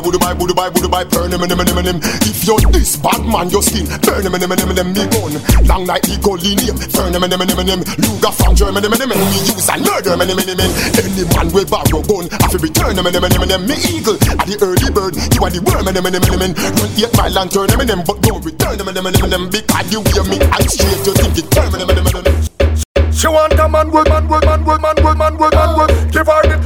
Budu 0.10 0.18
bye, 0.18 0.34
budu 0.34 0.56
bye, 0.58 0.74
budu 0.74 0.90
bye, 0.90 1.06
burn 1.06 1.30
him, 1.30 1.38
him, 1.38 1.54
him, 1.54 1.70
him, 1.70 1.86
him. 1.86 1.98
If 2.26 2.42
you're 2.50 2.58
this 2.74 2.98
bad 2.98 3.22
man, 3.22 3.46
your 3.54 3.62
skin, 3.62 3.86
burn 4.02 4.26
him, 4.26 4.34
him, 4.34 4.42
him, 4.42 4.58
him, 4.58 4.74
him, 4.74 4.90
me 4.90 5.06
gun. 5.06 5.38
Long 5.70 5.86
like 5.86 6.10
eagle 6.10 6.34
name, 6.34 6.74
burn 6.98 7.14
him, 7.14 7.22
him, 7.22 7.38
him, 7.38 7.46
him, 7.46 7.70
him. 7.70 7.82
Luger 8.02 8.34
from 8.34 8.58
Germany, 8.58 8.90
him, 8.90 8.98
him, 8.98 9.06
him, 9.06 9.22
me 9.22 9.40
use 9.46 9.70
and 9.70 9.86
murder 9.86 10.18
him, 10.18 10.26
him, 10.26 10.42
him, 10.42 10.58
him. 10.58 10.72
Any 10.98 11.30
man 11.30 11.54
with 11.54 11.70
borrow 11.70 12.02
gun, 12.02 12.26
I 12.42 12.50
feel 12.50 12.58
return 12.58 12.98
him, 12.98 13.06
him, 13.06 13.22
him, 13.22 13.38
him, 13.38 13.54
him. 13.54 13.62
Me 13.70 13.78
eagle, 13.86 14.18
at 14.34 14.50
the 14.50 14.58
early 14.66 14.90
bird, 14.90 15.14
you 15.14 15.46
are 15.46 15.54
the 15.54 15.62
worm, 15.62 15.86
him, 15.86 16.02
him, 16.02 16.10
him, 16.10 16.26
him, 16.26 16.42
him. 16.42 16.54
Run 16.58 16.90
eight 16.98 17.14
mile 17.14 17.38
and 17.38 17.50
turn 17.54 17.70
him, 17.70 17.78
him, 17.86 17.90
him, 17.94 18.02
but 18.02 18.18
don't 18.26 18.42
return 18.42 18.82
him, 18.82 18.90
him, 18.90 19.06
him, 19.06 19.14
him, 19.14 19.30
him. 19.30 19.44
Because 19.54 19.94
you 19.94 20.02
hear 20.10 20.26
me, 20.26 20.42
I 20.50 20.66
straight, 20.66 21.06
you 21.06 21.14
think 21.22 21.38
it 21.38 21.48
turn 21.54 21.70
him, 21.70 21.86
him, 21.86 22.02
him, 22.02 22.10
him, 22.10 22.26
him. 22.26 23.14
She 23.14 23.30
want 23.30 23.54
a 23.62 23.70
man, 23.70 23.94
good 23.94 24.10
man, 24.10 24.26
good 24.26 24.42
man, 24.42 24.66
good 24.66 24.82
man, 24.82 24.98
good 24.98 25.18
man, 25.22 25.34
good 25.38 25.54
man, 25.54 25.70
good 25.78 25.92
Give 26.10 26.26
her 26.26 26.42
the 26.50 26.58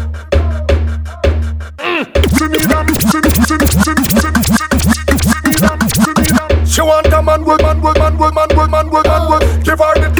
She 6.65 6.81
want 6.81 7.07
a 7.07 7.21
man, 7.21 7.43
good 7.43 7.61
man, 7.61 7.81
good 7.81 7.97
man, 7.97 8.17
good 8.17 8.33
man, 8.33 8.47
good 8.49 8.69
man, 8.69 8.89
good 8.89 9.07
man, 9.07 9.27
good 9.27 9.63
Give 9.63 9.79
her 9.79 9.93
the 9.95 10.13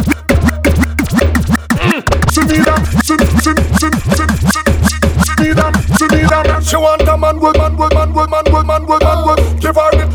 She 6.64 6.78
want 6.78 7.02
a 7.08 7.18
man, 7.18 7.40
good 7.40 7.58
man, 7.58 7.76
good 7.76 7.94
man, 7.94 8.14
good 8.14 8.30
man, 8.30 8.44
good 8.46 8.66
man, 8.66 8.86
good 8.86 9.04
man, 9.04 9.24
good 9.26 9.62
Give 9.62 9.76
her 9.76 9.92
the 9.92 10.13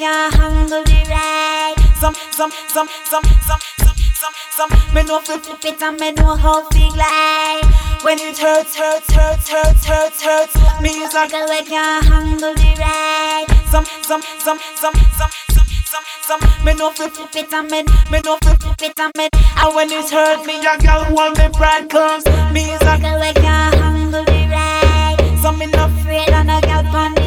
is 0.00 0.04
a 0.04 0.28
girl 0.28 0.28
we 0.28 0.30
can 0.30 0.32
handle 0.32 0.84
the 0.84 1.00
ride. 1.10 1.74
Some, 1.98 2.14
some, 2.30 2.50
some, 2.68 2.88
some, 3.04 3.24
some, 3.46 3.60
some, 3.78 3.96
some, 4.14 4.34
some. 4.50 4.94
Me 4.94 5.02
know 5.02 5.20
fi 5.20 5.38
flip 5.38 5.64
it 5.64 5.82
and 5.82 6.00
me 6.00 6.12
know 6.12 6.36
how 6.36 6.68
fi 6.70 6.90
glide. 6.90 7.64
When 8.02 8.18
it 8.20 8.38
hurts, 8.38 8.76
hurts, 8.76 9.10
hurts, 9.12 9.48
hurts, 9.48 9.84
hurts, 9.84 10.22
hurts. 10.22 10.54
Me 10.80 10.90
is 10.90 11.14
a 11.14 11.26
girl 11.28 11.48
we 11.48 11.62
can 11.64 12.02
handle 12.04 12.54
the 12.54 12.76
ride. 12.78 13.46
Some, 13.70 13.84
some, 14.02 14.22
some, 14.38 14.58
some, 14.76 14.94
some, 15.16 15.30
some. 15.50 15.64
Some, 15.88 16.04
some, 16.20 16.64
me 16.66 16.74
know 16.74 16.90
fi 16.90 17.08
flip 17.08 17.34
it 17.34 17.50
and 17.50 17.70
me, 17.70 17.82
me 18.10 18.20
know 18.20 18.36
fi 18.42 18.54
flip 18.56 18.82
it 18.82 19.00
and 19.00 19.12
me. 19.16 19.28
And 19.56 19.74
when 19.74 19.90
it 19.90 20.10
hurt 20.10 20.44
me, 20.44 20.58
a 20.58 20.76
girl 20.76 21.06
want 21.14 21.38
me 21.38 21.48
brand 21.56 21.88
comes. 21.88 22.26
Me 22.52 22.70
is 22.70 22.82
a 22.82 22.98
girl 23.00 23.18
we 23.18 23.32
can 23.32 23.72
handle 23.72 24.22
the 24.22 24.48
ride. 24.52 25.38
So 25.40 25.50
me 25.52 25.64
no 25.66 25.86
afraid 25.86 26.28
and 26.28 26.50
a 26.50 26.60
girl 26.60 26.94
on 26.94 27.14
the 27.14 27.16
side. 27.16 27.17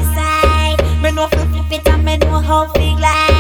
Me 1.01 1.11
know 1.11 1.27
fi 1.27 1.37
flip 1.47 1.71
it 1.71 1.87
and 1.89 2.05
me 2.05 2.17
know 2.17 2.39
how 2.39 2.67
fi 2.73 2.95
glide. 2.95 3.31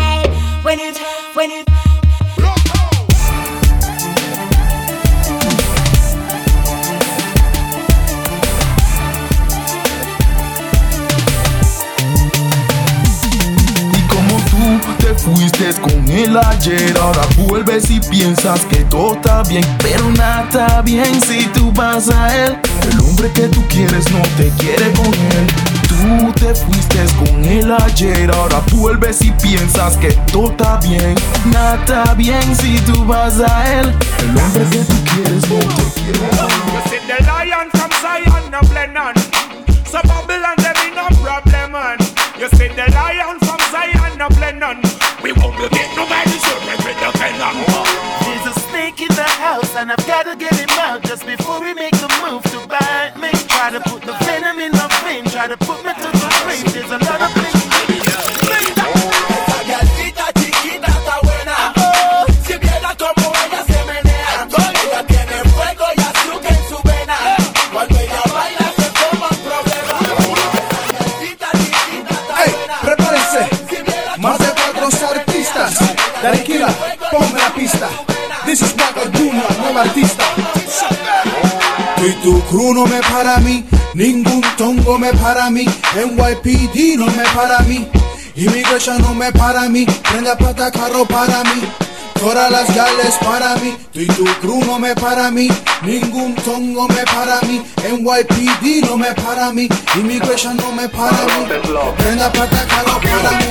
Fuiste 15.17 15.79
con 15.81 16.09
él 16.09 16.35
ayer, 16.35 16.97
ahora 16.99 17.21
vuelves 17.37 17.91
y 17.91 17.99
piensas 17.99 18.61
que 18.65 18.77
todo 18.85 19.13
está 19.13 19.43
bien, 19.43 19.63
pero 19.77 20.09
nada 20.09 20.41
está 20.43 20.81
bien 20.81 21.21
si 21.21 21.45
tú 21.53 21.71
vas 21.73 22.09
a 22.09 22.45
él. 22.45 22.57
El 22.91 22.99
hombre 23.01 23.31
que 23.31 23.47
tú 23.47 23.63
quieres 23.67 24.09
no 24.11 24.21
te 24.37 24.49
quiere 24.57 24.91
con 24.93 25.05
él. 25.05 25.70
Tú 25.99 26.31
te 26.33 26.55
fuiste 26.55 27.05
con 27.19 27.43
él 27.43 27.71
ayer, 27.71 28.31
ahora 28.31 28.61
vuelves 28.71 29.21
y 29.21 29.31
piensas 29.31 29.97
que 29.97 30.11
todo 30.31 30.51
está 30.51 30.77
bien. 30.77 31.15
Nada 31.51 31.75
está 31.75 32.13
bien 32.13 32.55
si 32.55 32.79
tú 32.81 33.03
vas 33.05 33.39
a 33.39 33.79
él. 33.79 33.93
El 34.19 34.37
hombre 34.37 34.63
que 34.71 34.77
tú 34.79 34.95
quieres 35.13 35.49
no 35.49 35.59
te 35.59 35.83
quiere. 35.99 36.19
You 36.71 36.81
see 36.89 36.99
the 37.07 37.23
lion 37.25 37.69
from 37.71 37.91
Zion, 38.01 38.51
no 38.51 38.59
Blennon. 38.69 39.13
So 39.85 39.99
Babylon, 40.07 40.55
there 40.57 40.73
be 40.75 40.95
no 40.95 41.07
problem, 41.21 41.73
man. 41.73 41.97
You 42.39 42.47
see 42.57 42.69
the 42.69 42.89
lion 42.91 43.37
from 43.39 43.59
Zion, 43.71 44.17
no 44.17 44.27
Blennon. 44.29 44.81
We 45.21 45.33
won't 45.33 45.55
be 45.57 45.69
get 45.69 45.95
nobody 45.95 46.31
so 46.39 46.55
with 46.83 46.99
the 46.99 47.11
venom. 47.19 47.57
There's 48.25 48.47
a 48.55 48.59
snake 48.59 49.01
in 49.01 49.13
the 49.15 49.29
house 49.37 49.75
and 49.75 49.91
I've 49.91 50.07
gotta 50.07 50.35
get 50.35 50.55
him 50.55 50.69
out 50.79 51.03
just 51.03 51.25
before 51.27 51.61
we 51.61 51.73
make 51.73 51.90
artista. 79.81 80.23
Y 81.97 82.11
tu 82.23 82.41
crew 82.49 82.73
no 82.73 82.85
me 82.85 82.99
para 83.01 83.37
mí, 83.37 83.65
ningún 83.93 84.41
tongo 84.57 84.97
me 84.97 85.13
para 85.13 85.49
mí, 85.49 85.65
NYPD 85.95 86.97
no 86.97 87.05
me 87.07 87.23
para 87.35 87.59
mí, 87.59 87.87
Immigration 88.35 89.01
no 89.01 89.13
me 89.13 89.31
para 89.31 89.69
mí, 89.69 89.85
prenda 90.09 90.35
plata 90.35 90.71
carro 90.71 91.05
para 91.05 91.43
mí, 91.43 91.61
todas 92.19 92.49
las 92.51 92.75
gales 92.75 93.15
para 93.23 93.55
mí, 93.57 93.75
tú 93.93 93.99
y 93.99 94.07
tu 94.07 94.25
crew 94.41 94.63
no 94.65 94.79
me 94.79 94.95
para 94.95 95.29
mí, 95.29 95.47
ningún 95.83 96.35
tongo 96.35 96.87
me 96.87 97.03
para 97.05 97.41
mí, 97.47 97.61
NYPD 97.77 98.85
no 98.87 98.97
me 98.97 99.13
para 99.13 99.51
mí, 99.51 99.67
Immigration 99.95 100.57
no 100.57 100.71
me 100.71 100.87
para 100.87 101.11
mí, 101.11 101.45
prenda 101.97 102.31
plata 102.31 102.65
carro 102.67 102.99
para 102.99 103.37
mí. 103.39 103.45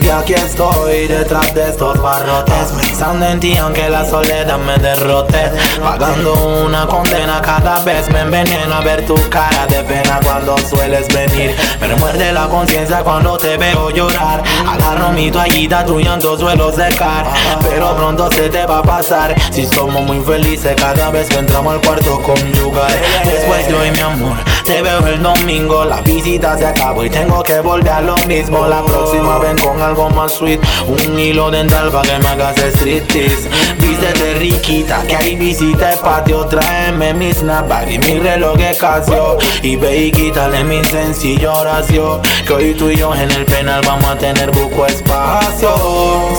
Y 0.00 0.08
aquí 0.08 0.34
estoy 0.34 1.06
detrás 1.06 1.54
de 1.54 1.68
estos 1.68 2.00
barrotes. 2.02 2.72
Pensando 2.80 3.24
en 3.26 3.40
ti 3.40 3.56
aunque 3.56 3.88
la 3.88 4.04
soledad 4.04 4.58
me 4.58 4.76
derrote. 4.78 5.50
Pagando 5.80 6.32
una 6.66 6.86
condena 6.86 7.40
cada 7.40 7.78
vez 7.80 8.08
Me 8.10 8.20
envenena 8.20 8.80
ver 8.80 9.06
tu 9.06 9.14
cara 9.28 9.66
de 9.66 9.82
pena 9.84 10.20
cuando 10.24 10.56
sueles 10.58 11.06
venir. 11.08 11.54
Me 11.80 11.88
remuerde 11.88 12.32
la 12.32 12.48
conciencia 12.48 13.02
cuando 13.04 13.38
te 13.38 13.56
veo 13.56 13.90
llorar. 13.90 14.42
Agarro 14.66 15.12
mi 15.12 15.30
toallita, 15.30 15.84
tu 15.84 16.00
llanto 16.00 16.38
suelo 16.38 16.72
secar 16.72 17.26
Pero 17.68 17.96
pronto 17.96 18.30
se 18.32 18.48
te 18.48 18.66
va 18.66 18.78
a 18.78 18.82
pasar. 18.82 19.34
Si 19.52 19.66
somos 19.66 20.02
muy 20.02 20.20
felices 20.20 20.74
cada 20.76 21.10
vez 21.10 21.28
que 21.28 21.38
entra 21.38 21.61
vamos 21.62 21.74
al 21.74 21.80
cuarto 21.80 22.20
conyugal. 22.22 22.92
Después 23.24 23.68
de 23.68 23.74
hoy, 23.74 23.90
mi 23.92 24.00
amor, 24.00 24.36
te 24.64 24.82
veo 24.82 25.06
el 25.06 25.22
domingo. 25.22 25.84
La 25.84 26.00
visita 26.00 26.58
se 26.58 26.66
acabó 26.66 27.04
y 27.04 27.10
tengo 27.10 27.42
que 27.42 27.60
volver 27.60 27.92
a 27.92 28.00
lo 28.00 28.16
mismo. 28.26 28.66
La 28.66 28.82
próxima 28.82 29.38
ven 29.38 29.56
con 29.58 29.80
algo 29.80 30.10
más 30.10 30.34
sweet. 30.34 30.60
Un 30.86 31.18
hilo 31.18 31.50
dental 31.50 31.90
para 31.90 32.08
que 32.08 32.18
me 32.18 32.28
hagas 32.28 32.56
striptease. 32.58 33.48
Vístete 33.78 34.34
riquita, 34.34 35.02
que 35.06 35.16
hay 35.16 35.36
visita 35.36 35.92
el 35.92 35.98
patio. 36.00 36.46
Tráeme 36.46 37.14
mi 37.14 37.32
snapback 37.32 37.90
y 37.90 37.98
mi 37.98 38.18
reloj 38.18 38.56
de 38.56 38.76
Casio. 38.76 39.38
Y 39.62 39.76
ve 39.76 40.06
y 40.06 40.10
quítale 40.10 40.64
mi 40.64 40.84
sencillo 40.84 41.52
oración. 41.52 42.20
Que 42.46 42.52
hoy 42.52 42.74
tú 42.74 42.90
y 42.90 42.96
yo 42.96 43.14
en 43.14 43.30
el 43.30 43.44
penal 43.44 43.82
vamos 43.86 44.10
a 44.10 44.18
tener 44.18 44.50
buco 44.50 44.86
espacio. 44.86 45.70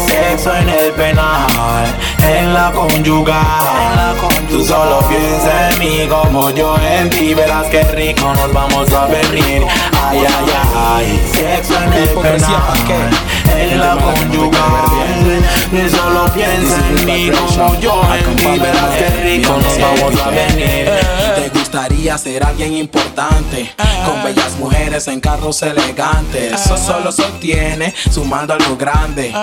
Sexo 0.07 0.53
en 0.55 0.69
el 0.69 0.91
penal, 0.91 1.86
en 2.23 2.53
la 2.53 2.71
conyugal. 2.71 4.15
Tú 4.49 4.65
solo 4.65 4.99
piensa 5.07 5.71
en 5.71 5.79
mí 5.79 6.07
como 6.07 6.49
yo 6.51 6.75
en 6.77 7.09
ti. 7.09 7.33
Verás 7.33 7.67
que 7.67 7.83
rico 7.83 8.33
nos 8.33 8.53
vamos 8.53 8.91
a 8.93 9.05
venir. 9.07 9.65
Ay, 10.01 10.19
ay, 10.19 10.53
ay. 10.75 11.21
Sexo 11.31 11.75
en 11.81 11.93
el 11.93 12.09
penal, 12.09 13.09
en 13.57 13.79
la 13.79 13.97
conyugal. 13.97 15.43
Tú 15.71 15.97
solo 15.97 16.31
piensa 16.33 16.77
en 16.89 17.05
mí 17.05 17.31
como 17.31 17.79
yo 17.79 18.01
en 18.13 18.36
ti. 18.36 18.59
Verás 18.59 18.95
que 18.97 19.09
rico 19.23 19.57
nos 19.57 19.79
vamos 19.79 20.21
a 20.21 20.29
venir. 20.29 20.89
Te 21.36 21.49
gustaría 21.49 22.17
ser 22.17 22.43
alguien 22.43 22.73
importante 22.77 23.73
Con 24.05 24.23
bellas 24.23 24.55
mujeres 24.59 25.07
en 25.07 25.19
carros 25.19 25.62
elegantes 25.63 26.53
Eso 26.53 26.77
solo 26.77 27.12
se 27.12 27.23
obtiene 27.23 27.93
sumando 28.12 28.53
algo 28.53 28.77
grande 28.77 29.33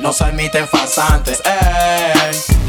no 0.00 0.12
se 0.12 0.24
admiten 0.24 0.66
farsantes 0.68 1.40
ey. 1.44 2.66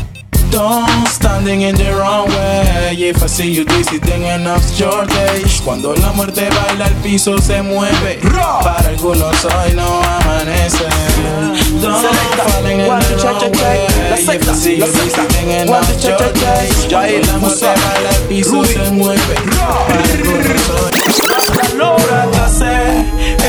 Don't 0.50 1.08
standing 1.08 1.62
in 1.62 1.76
the 1.76 1.92
wrong 2.00 2.30
way. 2.30 2.96
If 2.98 3.22
I 3.22 3.28
see 3.28 3.52
you 3.52 3.66
dizzy 3.66 3.98
then 4.00 4.24
enough's 4.24 4.80
your 4.80 5.06
day. 5.06 5.44
Cuando 5.64 5.94
la 5.96 6.14
muerte 6.14 6.50
baila 6.50 6.88
el 6.88 6.96
piso 7.04 7.38
se 7.38 7.62
mueve. 7.62 8.20
Para 8.64 8.90
algunos 8.90 9.46
hoy 9.46 9.74
no 9.76 10.02
amanece. 10.02 10.88
Don't 11.82 12.02
falling 12.50 12.80
in 12.80 12.88
the 12.88 13.18
wrong 13.24 13.52
way. 13.62 13.88
If 14.14 14.30
I 14.30 14.54
see 14.54 14.78
you 14.78 14.88
then 14.88 15.68
enough's 15.68 16.04
your 16.04 16.18
day. 16.34 16.70
Cuando 16.90 17.28
la 17.28 17.38
muerte 17.38 17.68
baila 17.68 18.10
el 18.10 18.22
piso 18.28 18.64
se 18.64 18.92
mueve. 18.92 19.36
Para 19.88 20.04
algunos 20.04 20.70
hoy 20.70 20.97
lo 21.78 21.98
fracasé 21.98 22.78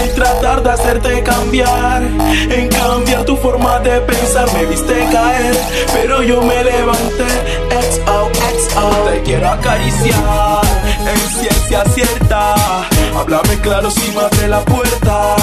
en 0.02 0.14
tratar 0.14 0.62
de 0.62 0.70
hacerte 0.70 1.22
cambiar, 1.22 2.02
en 2.02 2.68
cambiar 2.68 3.24
tu 3.24 3.36
forma 3.36 3.78
de 3.80 4.00
pensar. 4.00 4.46
Me 4.54 4.66
viste 4.66 4.94
caer, 5.12 5.56
pero 5.92 6.22
yo 6.22 6.42
me 6.42 6.62
levanté. 6.64 7.30
XO, 7.70 8.30
XO, 8.58 8.90
te 9.10 9.22
quiero 9.22 9.48
acariciar 9.48 10.62
en 11.12 11.40
ciencia 11.40 11.84
cierta. 11.94 12.54
Háblame 13.18 13.58
claro 13.60 13.90
si 13.90 14.10
me 14.12 14.20
abre 14.20 14.48
la 14.48 14.60
puerta. 14.60 15.36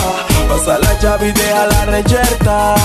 Pasa 0.49 0.77
la 0.79 0.99
llave 0.99 1.29
y 1.29 1.31
deja 1.31 1.67
la 1.67 1.85
reyerta. 1.85 2.75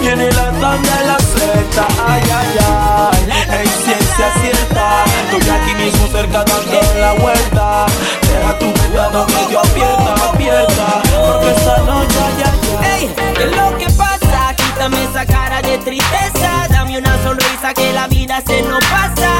Viene 0.00 0.30
la 0.32 0.50
tanda 0.60 0.98
de 0.98 1.06
la 1.06 1.18
secta, 1.18 1.86
ay, 2.08 2.22
ay, 2.40 2.58
ay. 2.58 3.60
En 3.60 3.68
ciencia 3.84 4.01
cierta, 4.16 5.04
estoy 5.24 5.50
aquí 5.50 5.74
mismo 5.74 6.06
cerca 6.08 6.44
dando 6.44 6.80
la 6.98 7.12
vuelta. 7.14 7.86
Deja 8.22 8.58
tu 8.58 8.66
ventana 8.66 9.26
medio 9.26 9.60
abierta, 9.60 10.14
abierta. 10.32 11.02
Porque 11.26 11.50
esta 11.50 11.78
noche, 11.78 12.18
ay, 12.24 12.42
ay. 12.44 13.00
Ey, 13.00 13.14
¿qué 13.34 13.44
es 13.44 13.56
lo 13.56 13.78
que 13.78 13.86
pasa? 13.90 14.54
Quítame 14.56 15.04
esa 15.04 15.24
cara 15.26 15.62
de 15.62 15.78
tristeza, 15.78 16.66
dame 16.70 16.98
una 16.98 17.22
sonrisa 17.22 17.72
que 17.74 17.92
la 17.92 18.06
vida 18.08 18.42
se 18.46 18.62
nos 18.62 18.84
pasa. 18.84 19.30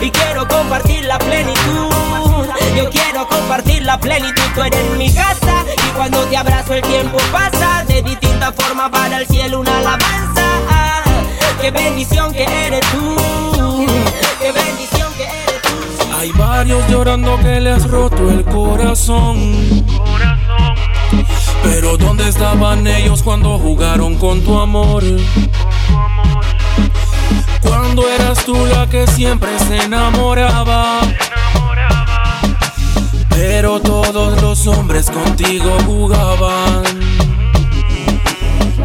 Y 0.00 0.10
quiero 0.10 0.46
compartir 0.48 1.04
la 1.04 1.18
plenitud. 1.18 1.90
Yo 2.76 2.90
quiero 2.90 3.26
compartir 3.28 3.82
la 3.82 3.98
plenitud, 3.98 4.42
tú 4.54 4.62
eres 4.62 4.84
mi 4.98 5.12
casa. 5.12 5.64
Y 5.86 5.90
cuando 5.96 6.18
te 6.24 6.36
abrazo 6.36 6.74
el 6.74 6.82
tiempo 6.82 7.16
pasa. 7.32 7.84
De 7.86 8.02
distintas 8.02 8.52
formas 8.56 8.90
para 8.90 9.18
el 9.18 9.26
cielo 9.28 9.60
una 9.60 9.78
alabanza. 9.78 10.42
ah, 10.68 11.02
Qué 11.60 11.70
bendición 11.70 12.32
que 12.32 12.44
eres 12.66 12.80
tú. 12.92 13.53
Hay 16.18 16.32
varios 16.32 16.86
llorando 16.88 17.38
que 17.40 17.60
les 17.60 17.76
has 17.76 17.90
roto 17.90 18.30
el 18.30 18.44
corazón. 18.44 19.84
Pero 21.62 21.96
¿dónde 21.96 22.28
estaban 22.28 22.86
ellos 22.86 23.22
cuando 23.22 23.58
jugaron 23.58 24.16
con 24.16 24.42
tu 24.42 24.58
amor? 24.58 25.02
Cuando 27.62 28.08
eras 28.08 28.44
tú 28.44 28.54
la 28.66 28.86
que 28.88 29.06
siempre 29.06 29.58
se 29.58 29.78
enamoraba. 29.78 31.00
Pero 33.30 33.80
todos 33.80 34.40
los 34.42 34.66
hombres 34.66 35.10
contigo 35.10 35.76
jugaban. 35.86 36.84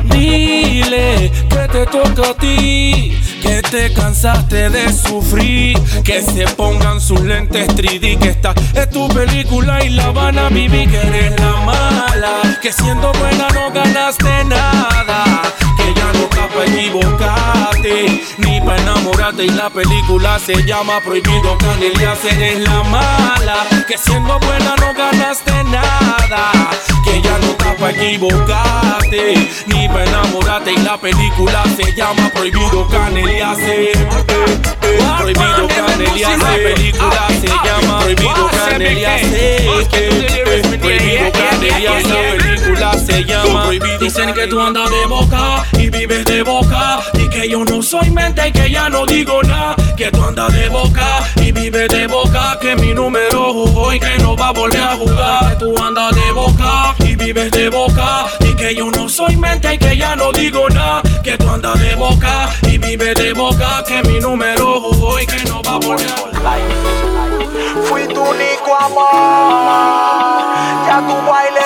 Dile 0.05 1.31
que 1.49 1.67
te 1.71 1.85
toca 1.85 2.31
a 2.31 2.33
ti, 2.33 3.18
que 3.49 3.61
te 3.63 3.93
cansaste 3.93 4.69
de 4.69 4.93
sufrir, 4.93 5.75
que 6.03 6.21
se 6.21 6.45
pongan 6.55 7.01
sus 7.01 7.19
lentes 7.21 7.67
3D, 7.69 8.19
que 8.19 8.29
esta 8.29 8.53
es 8.75 8.89
tu 8.91 9.07
película 9.09 9.83
y 9.83 9.89
la 9.89 10.11
van 10.11 10.37
a 10.37 10.49
vivir, 10.49 10.87
que 10.87 10.97
eres 10.97 11.39
la 11.39 11.53
mala, 11.65 12.59
que 12.61 12.71
siendo 12.71 13.11
buena 13.13 13.47
no 13.49 13.71
ganaste 13.71 14.45
nada, 14.45 15.41
equivocarte, 16.65 18.21
ni 18.37 18.61
pa' 18.61 18.77
enamorarte 18.77 19.45
y 19.45 19.49
la 19.49 19.69
película 19.69 20.39
se 20.39 20.63
llama 20.63 20.99
Prohibido 21.01 21.57
Canelias, 21.57 22.19
eres 22.25 22.59
la 22.59 22.83
mala, 22.83 23.67
que 23.87 23.97
siendo 23.97 24.39
buena 24.39 24.75
no 24.77 24.93
ganaste 24.93 25.63
nada, 25.65 26.51
que 27.03 27.21
ya 27.21 27.37
no 27.39 27.51
está 27.51 27.75
pa' 27.75 27.91
equivocarte, 27.91 29.49
ni 29.67 29.87
pa' 29.87 30.03
enamorarte 30.03 30.73
y 30.73 30.77
la 30.77 30.97
película 30.97 31.63
se 31.75 31.93
llama 31.93 32.29
Prohibido 32.29 32.87
Caneliase. 32.87 33.91
Prohibido 35.17 35.67
Caneliase, 35.67 36.37
la 36.37 36.53
película 36.55 37.27
se 37.41 37.47
llama 37.47 37.99
Prohibido 37.99 38.49
Caneliase. 38.65 39.67
Prohibido 40.79 41.31
Caneliase, 41.31 42.07
la 42.09 42.37
película 42.37 42.93
se 42.93 43.23
llama 43.23 43.69
Dicen 43.99 44.33
que 44.33 44.47
tú 44.47 44.59
andas 44.59 44.89
de 44.89 45.05
boca 45.05 45.65
vives 45.89 46.25
de 46.25 46.43
boca 46.43 46.99
y 47.13 47.27
que 47.29 47.49
yo 47.49 47.63
no 47.65 47.81
soy 47.81 48.09
mente 48.11 48.47
y 48.47 48.51
que 48.51 48.69
ya 48.69 48.89
no 48.89 49.05
digo 49.05 49.41
nada. 49.43 49.75
Que 49.95 50.11
tú 50.11 50.23
andas 50.23 50.53
de 50.53 50.69
boca 50.69 51.23
y 51.37 51.51
vives 51.51 51.89
de 51.89 52.07
boca 52.07 52.57
que 52.61 52.75
mi 52.75 52.93
número 52.93 53.53
jugó 53.53 53.93
y 53.93 53.99
que 53.99 54.17
no 54.19 54.35
va 54.35 54.49
a 54.49 54.51
volver 54.51 54.81
a 54.81 54.95
jugar. 54.95 55.49
Que 55.49 55.55
tú 55.65 55.75
andas 55.83 56.15
de 56.15 56.31
boca 56.31 56.95
y 56.99 57.15
vives 57.15 57.51
de 57.51 57.69
boca 57.69 58.27
y 58.41 58.55
que 58.55 58.75
yo 58.75 58.91
no 58.91 59.09
soy 59.09 59.35
mente 59.35 59.73
y 59.73 59.77
que 59.77 59.97
ya 59.97 60.15
no 60.15 60.31
digo 60.31 60.69
nada. 60.69 61.01
Que 61.23 61.37
tú 61.37 61.49
andas 61.49 61.79
de 61.79 61.95
boca 61.95 62.49
y 62.63 62.77
vives 62.77 63.15
de 63.15 63.33
boca 63.33 63.83
que 63.87 64.01
mi 64.03 64.19
número 64.19 64.81
jugó 64.81 65.19
y 65.19 65.25
que 65.25 65.43
no 65.45 65.61
va 65.63 65.73
a 65.73 65.77
volver 65.77 66.07
a 66.07 66.17
jugar. 66.17 66.59
Fui 67.87 68.07
tu 68.07 68.21
único 68.21 68.75
amor, 68.75 70.45
ya 70.85 71.03
tu 71.07 71.15
baile 71.29 71.58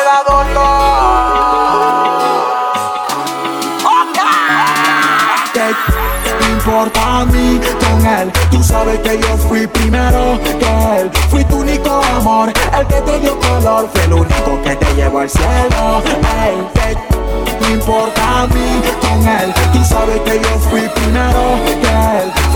importa 6.84 7.21
a 7.21 7.25
mí 7.25 7.59
con 7.79 8.05
él? 8.05 8.31
Tú 8.51 8.61
sabes 8.61 8.99
que 8.99 9.17
yo 9.17 9.38
fui 9.38 9.65
primero 9.67 10.38
que 10.43 10.99
él. 10.99 11.09
Fui 11.29 11.43
tu 11.45 11.57
único 11.59 12.01
amor, 12.17 12.51
el 12.77 12.88
que 12.88 13.01
te 13.01 13.19
dio 13.19 13.39
color. 13.39 13.89
Fue 13.93 14.03
el 14.03 14.13
único 14.13 14.61
que 14.63 14.75
te 14.75 14.93
llevó 14.95 15.19
al 15.19 15.29
cielo. 15.29 16.03
Ey, 16.43 16.57
¿qué 16.73 17.55
te 17.65 17.71
importa 17.71 18.41
a 18.41 18.47
mí 18.47 18.81
con 19.01 19.27
él? 19.27 19.53
Tú 19.71 19.84
sabes 19.86 20.19
que 20.21 20.41
yo 20.41 20.59
fui 20.69 20.81
primero 20.95 21.55
que 21.65 21.88
él. 21.88 22.53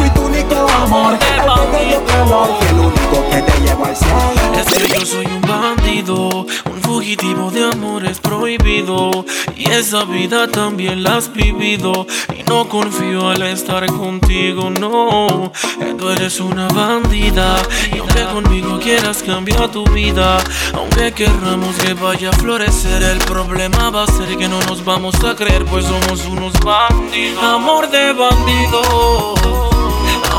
Tu 0.50 0.56
amor, 0.56 1.18
te 1.18 1.86
dio 1.86 2.04
color. 2.04 2.50
Fue 2.58 2.70
el 2.70 2.80
único 2.80 3.30
que 3.30 3.42
te 3.42 3.62
llevó 3.62 3.86
al 3.86 3.96
cielo. 3.96 4.18
Es 4.56 4.66
que 4.74 5.00
yo 5.00 5.06
soy 5.06 5.26
un 5.26 5.42
bandido, 5.42 6.46
un 6.72 6.82
fugitivo 6.82 7.52
de 7.52 7.64
amores 7.72 8.20
prohibido. 8.20 9.26
Y 9.56 9.70
esa 9.70 10.04
vida 10.06 10.48
también 10.48 11.04
la 11.04 11.18
has 11.18 11.32
vivido. 11.32 12.08
Y 12.38 12.44
no 12.44 12.68
confío 12.68 13.30
al 13.30 13.42
estar 13.44 13.86
contigo, 13.88 14.70
no. 14.70 15.52
Que 15.80 15.94
Tú 15.94 16.10
eres 16.10 16.40
una 16.40 16.68
bandida. 16.68 17.58
Y 17.94 17.98
aunque 18.00 18.24
conmigo 18.26 18.80
quieras 18.80 19.24
cambiar 19.24 19.70
tu 19.70 19.84
vida, 19.86 20.38
aunque 20.74 21.12
querramos 21.12 21.76
que 21.78 21.94
vaya 21.94 22.30
a 22.30 22.34
florecer, 22.34 23.02
el 23.04 23.20
problema 23.20 23.90
va 23.90 24.04
a 24.04 24.08
ser 24.08 24.38
que 24.38 24.48
no 24.48 24.60
nos 24.62 24.84
vamos 24.86 25.16
a 25.24 25.36
creer, 25.36 25.66
pues 25.66 25.86
somos 25.86 26.26
unos 26.26 26.54
bandidos. 26.60 27.44
Amor 27.44 27.90
de 27.90 28.14
bandido, 28.14 29.67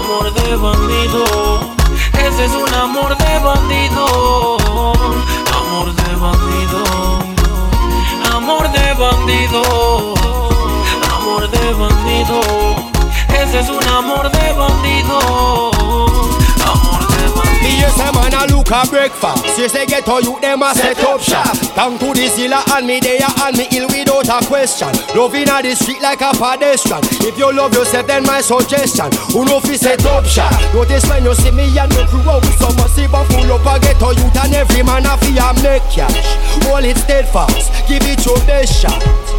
amor 0.09 0.33
de 0.33 0.57
bandido. 0.57 1.25
Ese 2.15 2.47
es 2.47 2.53
un 2.53 2.75
amor 2.75 3.15
de 3.17 3.39
bandido, 3.41 4.57
amor 5.61 5.95
de 5.95 6.17
bandido, 6.17 6.83
amor 8.33 8.73
de 8.73 8.95
bandido, 8.95 10.15
amor 11.15 11.51
de 11.51 11.75
bandido. 11.75 12.41
Ese 13.43 13.61
es 13.61 13.69
un 13.69 13.87
amor 13.89 14.31
de 14.31 14.53
bandido. 14.55 15.78
Hear 17.67 17.91
say 17.91 18.11
man 18.13 18.35
a 18.35 18.47
look 18.53 18.71
a 18.71 18.87
breakfast. 18.89 19.59
You 19.59 19.69
say 19.69 19.87
get 19.87 20.05
to 20.07 20.21
you 20.23 20.39
them 20.41 20.63
a 20.63 20.75
set 20.75 20.99
up 21.05 21.21
shop. 21.21 21.57
Thank 21.75 22.01
to 22.01 22.13
the 22.15 22.29
zilla 22.29 22.63
and 22.75 22.87
me 22.87 23.01
there 23.01 23.25
and 23.25 23.57
me 23.57 23.67
ill 23.73 23.89
without 23.89 24.29
a 24.29 24.47
question. 24.47 24.93
Loving 25.17 25.49
a 25.49 25.63
the 25.63 25.75
street 25.75 26.03
like 26.03 26.21
a 26.21 26.33
pedestrian. 26.37 27.03
If 27.25 27.39
you 27.39 27.53
love 27.53 27.75
yourself, 27.75 28.07
then 28.07 28.25
my 28.25 28.41
suggestion. 28.41 29.11
Who 29.33 29.45
know 29.45 29.61
fi 29.61 29.77
set 29.77 30.05
up 30.07 30.25
shop? 30.25 30.53
Notice 30.75 31.09
when 31.09 31.25
you 31.25 31.35
see 31.35 31.51
me 31.51 31.67
and 31.79 31.91
me 31.95 32.05
crew 32.07 32.23
out 32.29 32.43
with 32.43 32.59
some 32.59 32.77
massive 32.77 33.15
and 33.15 33.27
full 33.33 33.53
up 33.53 33.67
a 33.67 33.81
get 33.81 33.99
to 33.99 34.15
youth 34.15 34.37
and 34.45 34.55
every 34.55 34.83
man 34.83 35.07
a 35.07 35.17
fi 35.19 35.33
a 35.39 35.49
make 35.63 35.83
cash. 35.91 36.37
Hold 36.67 36.85
it 36.85 36.97
steadfast, 36.97 37.73
give 37.89 38.03
it 38.05 38.25
your 38.25 38.39
best 38.47 38.73
shot. 38.81 39.38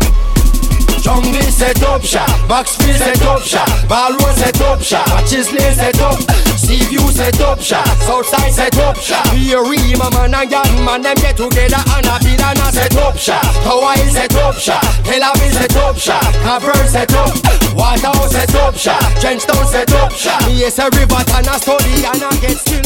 Jungle 1.10 1.42
set 1.50 1.82
up 1.90 2.04
shop, 2.04 2.30
Maxfield 2.48 3.02
set 3.02 3.22
up 3.26 3.42
shop, 3.42 3.66
Balroon 3.90 4.30
set 4.38 4.62
up 4.62 4.80
shop, 4.80 5.10
Chisley 5.26 5.58
set 5.74 5.98
up, 6.06 6.22
Seaview 6.54 7.02
set 7.10 7.42
up 7.42 7.60
shop, 7.60 7.88
Southside 8.06 8.54
set 8.54 8.78
up 8.78 8.96
shop. 8.96 9.26
We 9.34 9.58
my 9.98 10.06
man 10.14 10.38
and 10.38 10.52
young 10.52 10.86
man 10.86 11.02
them 11.02 11.18
get 11.18 11.36
together 11.36 11.82
and 11.98 12.06
a 12.06 12.16
bid 12.22 12.38
and 12.38 12.62
a 12.62 12.70
set 12.70 12.96
up 13.02 13.18
shop. 13.18 13.42
Tower 13.66 13.98
set 14.06 14.36
up 14.38 14.54
shop, 14.54 14.86
Tel 15.02 15.26
Aviv 15.26 15.50
set 15.50 15.76
up 15.82 15.98
shop, 15.98 16.22
Cavern 16.46 16.88
set 16.88 17.14
up, 17.18 17.34
Waterhouse 17.74 18.30
set 18.30 18.54
up 18.62 18.76
shop, 18.78 19.02
Trenchtown 19.18 19.66
set 19.66 19.92
up 19.94 20.12
shop. 20.14 20.46
Yes, 20.54 20.78
a 20.78 20.94
river 20.94 21.26
and 21.26 21.50
a 21.50 21.58
study 21.58 22.06
and 22.06 22.22
a 22.22 22.30
get 22.38 22.54
still. 22.54 22.86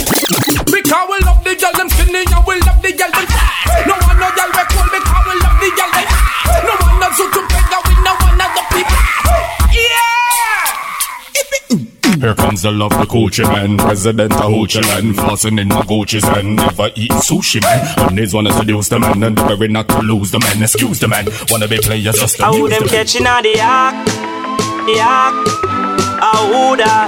Because 0.72 1.08
we 1.12 1.20
love 1.28 1.44
the 1.44 1.60
girl 1.60 1.76
them 1.76 1.90
skinny 1.92 2.24
and 2.24 2.44
we 2.48 2.56
love 2.64 2.80
the 2.80 2.96
girl 2.96 3.12
them. 3.12 3.28
No 3.84 4.00
one 4.00 4.16
no 4.16 4.32
girl 4.32 4.48
we 4.56 4.64
cool 4.72 4.88
because 4.96 5.24
we 5.28 5.36
love 5.44 5.60
the 5.60 5.70
girl 5.76 5.92
them 5.92 6.13
Here 12.24 12.36
comes 12.36 12.62
the 12.62 12.72
love, 12.72 12.92
the 12.92 13.04
Gucci 13.04 13.44
man, 13.44 13.78
president 13.78 14.32
of 14.32 14.44
Hoochie 14.44 14.82
land, 14.82 15.14
flossing 15.18 15.60
in 15.60 15.68
my 15.68 15.82
Gucci's 15.82 16.24
and 16.24 16.56
never 16.56 16.88
eating 16.96 17.18
sushi 17.18 17.62
man. 17.62 18.08
And 18.08 18.18
these 18.18 18.34
wanna 18.34 18.54
seduce 18.54 18.88
the 18.88 18.98
man 18.98 19.22
and 19.24 19.38
very 19.38 19.68
not 19.68 19.90
to 19.90 20.00
lose 20.00 20.32
the 20.32 20.40
man. 20.40 20.64
Excuse 20.64 21.02
the 21.02 21.10
man, 21.10 21.28
wanna 21.50 21.68
be 21.68 21.80
players 21.80 22.16
just 22.16 22.38
to 22.38 22.50
use 22.54 22.70
them 22.70 22.84
the 22.84 22.88
catching 22.88 23.28
on 23.28 23.44
the 23.44 23.50
yak, 23.50 24.08
yak. 24.88 25.34
How 26.22 26.76
da, 26.78 27.08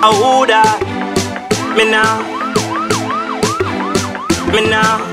how 0.00 0.44
da. 0.46 0.62
Me 1.74 1.90
now, 1.90 2.22
me 4.52 4.70
now. 4.70 5.11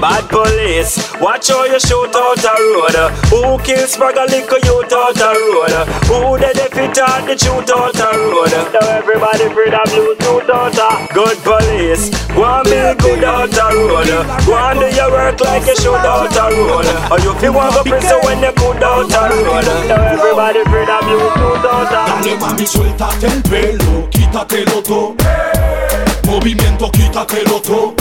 Bad 0.00 0.30
police, 0.30 0.94
watch 1.20 1.48
how 1.48 1.64
you 1.66 1.80
shoot 1.80 2.14
out 2.14 2.38
a 2.38 2.54
road. 2.54 2.94
Who 3.34 3.58
kills 3.66 3.98
Spragga 3.98 4.30
little 4.30 4.62
youth 4.62 4.94
out 4.94 5.18
a 5.18 5.34
road? 5.34 5.74
Who 6.06 6.38
the 6.38 6.54
defeat 6.54 6.98
out 7.02 7.26
the 7.26 7.34
shoot 7.34 7.66
out 7.66 7.98
a 7.98 8.08
road? 8.14 8.54
Now 8.70 8.94
everybody 8.94 9.50
free 9.50 9.74
of 9.74 9.90
you 9.90 10.14
shoot 10.22 10.46
out 10.54 10.78
a 10.78 11.12
good 11.12 11.38
police. 11.42 12.14
Go 12.30 12.46
and 12.46 12.64
be 12.70 12.78
good 13.02 13.24
out 13.26 13.50
a 13.50 13.66
road. 13.74 14.06
Go 14.46 14.54
and 14.54 14.78
do 14.78 14.86
your 14.94 15.10
work 15.10 15.40
like 15.42 15.66
you 15.66 15.74
shoot 15.74 16.06
out 16.06 16.30
a 16.30 16.44
road. 16.46 16.86
Or 17.10 17.18
you 17.18 17.34
feel 17.42 17.54
want 17.58 17.74
go 17.74 17.82
prison 17.82 18.22
when 18.22 18.38
you 18.38 18.54
good 18.54 18.78
out 18.78 19.10
a 19.10 19.22
road. 19.34 19.66
Now 19.90 20.14
everybody 20.14 20.62
free 20.70 20.86
of 20.86 21.06
you 21.10 21.18
shoot 21.18 21.66
out 21.66 21.90
a 21.90 22.22
Dale 22.22 22.38
mami, 22.38 22.66
suéltate 22.66 23.26
el 23.26 23.42
pelo, 23.42 24.08
quítatelo 24.10 24.80
todo. 24.80 25.16
Movimiento, 26.22 26.88
quítatelo 26.92 27.58
todo. 27.60 27.94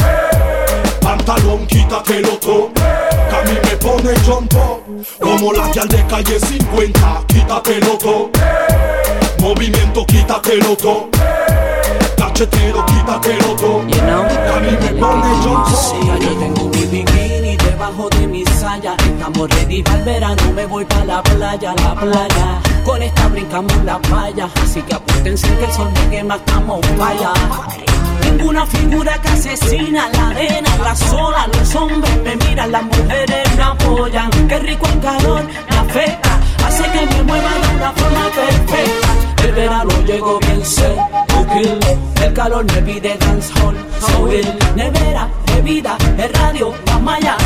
Pantalón, 1.28 1.68
quítatelo 1.68 2.38
todo. 2.38 2.72
Que 2.74 3.36
a 3.36 3.42
mí 3.44 3.60
me 3.62 3.76
pone 3.76 4.14
chompo. 4.26 4.82
Como 5.20 5.52
la 5.52 5.70
que 5.72 5.82
al 5.82 5.90
de 5.90 6.06
calle 6.06 6.40
50, 6.40 7.24
quítatelo 7.28 7.98
todo. 7.98 8.30
Movimiento, 9.40 10.06
quítatelo 10.06 10.78
todo. 10.78 11.10
Cachetero, 12.18 12.86
quítatelo 12.86 13.56
todo. 13.58 13.86
Que 13.88 14.00
a 14.00 14.60
mí 14.62 14.78
me 14.80 15.02
pone 15.02 15.44
chompo. 15.44 16.18
yo 16.18 16.30
tengo 16.40 16.70
mi 16.70 16.86
bikini 16.86 17.58
debajo 17.58 18.08
de 18.10 18.26
mi 18.28 18.46
saya. 18.46 18.96
Estamos 18.96 19.50
ready 19.50 19.84
para 19.84 19.98
el 19.98 20.04
verano, 20.06 20.52
me 20.56 20.66
voy 20.66 20.86
para 20.86 21.04
la 21.04 21.24
playa, 21.24 21.76
la 21.76 21.94
playa. 21.94 22.62
Con 22.86 23.04
esta 23.04 23.28
brincamos 23.28 23.84
la 23.84 24.00
playa. 24.00 24.50
Así 24.64 24.82
que 24.82 24.96
apúntense 24.96 25.50
que 25.58 25.66
el 25.66 25.74
sol 25.74 25.90
me 25.94 26.10
quema, 26.10 26.36
estamos 26.38 26.80
vaya. 26.98 27.34
Tengo 28.22 28.50
una 28.50 28.66
figura 28.66 29.20
que 29.22 29.30
asesina 29.30 30.10
la 30.10 30.30
arena, 30.30 30.70
sola, 30.98 31.48
los 31.54 31.76
hombres 31.76 32.18
me 32.24 32.36
miran, 32.36 32.72
las 32.72 32.84
mujeres 32.84 33.56
me 33.56 33.64
apoyan. 33.64 34.30
Qué 34.48 34.60
rico 34.60 34.86
el 34.88 35.00
calor, 35.00 35.44
me 35.70 35.78
afecta, 35.78 36.40
hace 36.66 36.84
que 36.84 37.06
me 37.06 37.24
mueva 37.24 37.50
de 37.50 37.76
una 37.76 37.92
forma 37.92 38.30
perfecta. 38.30 39.44
El 39.44 39.52
verano 39.54 39.90
llegó 40.06 40.40
bien 40.40 40.62
kill. 40.62 41.80
El 42.24 42.34
calor 42.34 42.66
me 42.66 42.82
pide 42.82 43.18
dancehall, 43.18 43.76
soul, 44.00 44.42
nevera, 44.76 45.30
bebida, 45.46 45.98
el 46.18 46.34
radio, 46.34 46.74
la 46.86 47.00
malla. 47.00 47.38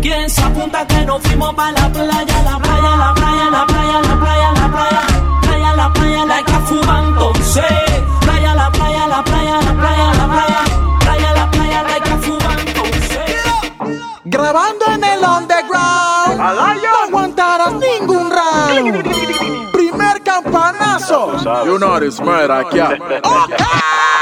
¿Quién 0.00 0.30
se 0.30 0.42
apunta 0.42 0.86
que 0.86 1.04
nos 1.04 1.20
fuimos 1.22 1.54
para 1.54 1.72
la 1.72 1.88
playa, 1.92 2.42
la 2.44 2.58
playa, 2.58 2.96
la 2.96 3.14
playa, 3.14 3.50
la 3.50 3.66
playa, 3.66 4.00
la 4.00 4.20
playa, 4.20 4.52
la 4.52 4.70
playa, 4.70 5.02
playa, 5.42 5.76
la 5.76 5.92
playa, 5.92 6.24
la 6.24 6.42
que 6.44 6.52
fuman 6.66 7.06
entonces. 7.08 7.87
Campanazo. 21.08 21.64
You 21.66 21.78
know 21.78 22.00
this 22.00 22.20
murder, 22.20 22.64
yeah. 22.74 24.14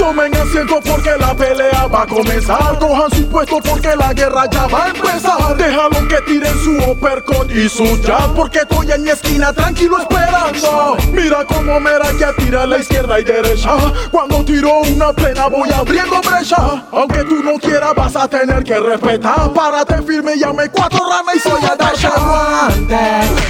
Tomen 0.00 0.34
asiento 0.34 0.80
porque 0.80 1.10
la 1.18 1.34
pelea 1.34 1.86
va 1.86 2.04
a 2.04 2.06
comenzar. 2.06 2.78
Cojan 2.78 3.10
su 3.10 3.28
puesto 3.28 3.58
porque 3.58 3.94
la 3.94 4.14
guerra 4.14 4.46
ya 4.50 4.66
va 4.66 4.86
a 4.86 4.88
empezar. 4.88 5.54
Déjalo 5.58 6.08
que 6.08 6.22
tiren 6.22 6.58
su 6.64 6.90
uppercut 6.90 7.50
y 7.50 7.68
su 7.68 7.84
jab. 8.02 8.34
Porque 8.34 8.60
estoy 8.60 8.90
en 8.92 9.02
mi 9.02 9.10
esquina 9.10 9.52
tranquilo 9.52 9.98
esperando. 10.00 10.96
Mira 11.12 11.44
cómo 11.44 11.78
Mera 11.78 12.08
que 12.18 12.42
tira 12.42 12.62
a 12.62 12.66
la 12.66 12.78
izquierda 12.78 13.20
y 13.20 13.24
derecha. 13.24 13.76
Cuando 14.10 14.42
tiro 14.42 14.80
una 14.80 15.12
plena 15.12 15.48
voy 15.48 15.70
abriendo 15.70 16.18
brecha. 16.22 16.82
Aunque 16.92 17.22
tú 17.24 17.42
no 17.42 17.58
quieras 17.58 17.94
vas 17.94 18.16
a 18.16 18.26
tener 18.26 18.64
que 18.64 18.80
respetar. 18.80 19.52
Párate 19.52 20.00
firme, 20.00 20.38
llame 20.38 20.70
cuatro 20.70 21.00
ranas 21.10 21.36
y 21.36 21.40
soy 21.40 21.60
a 21.62 22.08
aguante. 22.08 22.96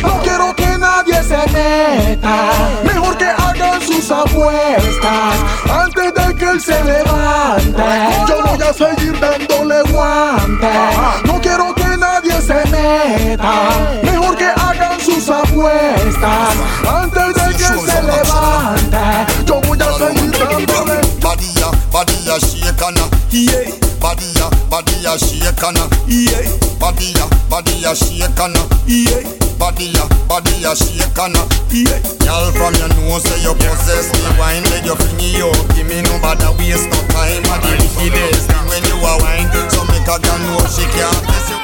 No 0.03 0.21
quiero 0.25 0.53
que 0.57 0.67
nadie 0.79 1.23
se 1.23 1.39
meta. 1.53 2.51
Mejor 2.83 3.17
que 3.17 3.31
apuestas 4.09 5.35
antes 5.69 6.15
de 6.15 6.35
que 6.37 6.45
él 6.45 6.61
se 6.61 6.85
levante. 6.85 7.83
Yo 8.29 8.37
voy 8.47 8.63
a 8.63 8.73
seguir 8.73 9.19
dándole 9.19 9.83
guante. 9.91 10.69
No 11.25 11.41
quiero 11.41 11.75
que 11.75 11.97
nadie 11.99 12.41
se 12.41 12.65
meta. 12.71 13.53
Mejor 14.03 14.37
que 14.37 14.47
hagan 14.47 15.01
sus 15.01 15.29
apuestas 15.29 16.55
antes 16.89 17.35
de 17.35 17.57
que 17.57 17.65
él 17.65 17.81
se 17.85 18.03
levante. 18.03 18.99
Yo 19.45 19.61
voy 19.61 19.79
a 19.81 19.93
seguir 19.99 20.31
dándole. 20.39 21.01
Badia, 21.21 21.71
badia 24.01 25.17
shakana, 25.19 25.85
yeah. 26.09 26.41
Badia, 26.79 27.25
badia 27.49 27.93
shakana, 27.95 28.63
yeah. 28.87 29.23
Badia 29.59 29.93
shakana, 29.93 30.01
yeah. 30.01 30.01
Badia, 30.01 30.05
badia 30.29 30.73
shakana, 30.75 31.43
yeah. 31.71 32.01
Girl 32.25 32.51
from 32.53 32.75
your 32.81 32.89
nose 32.97 33.23
say 33.25 33.43
you 33.43 33.55
possess 33.55 34.09
the 34.11 34.35
wine, 34.39 34.63
let 34.73 34.85
your 34.85 34.97
finger 34.97 35.25
you 35.25 35.53
give 35.75 35.87
me 35.87 36.01
no 36.03 36.19
bother 36.21 36.51
waste 36.59 36.89
no 36.89 36.99
time. 37.13 37.43
Thing 37.45 38.13
when 38.69 38.85
you 38.85 38.97
are 39.05 39.19
wine, 39.21 39.49
so 39.71 39.85
make 39.85 40.09
a 40.09 40.17
girl 40.19 40.39
know 40.49 40.65
she 40.73 40.85
can't 40.97 41.21
miss 41.29 41.51
you. 41.51 41.59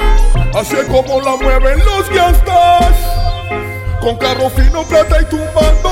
Así 0.57 0.77
como 0.89 1.21
la 1.21 1.37
mueven 1.37 1.79
los 1.85 2.09
gangsters 2.09 2.97
Con 4.01 4.17
carro 4.17 4.49
fino, 4.51 4.85
plata 4.85 5.21
y 5.21 5.25
tumbando 5.27 5.86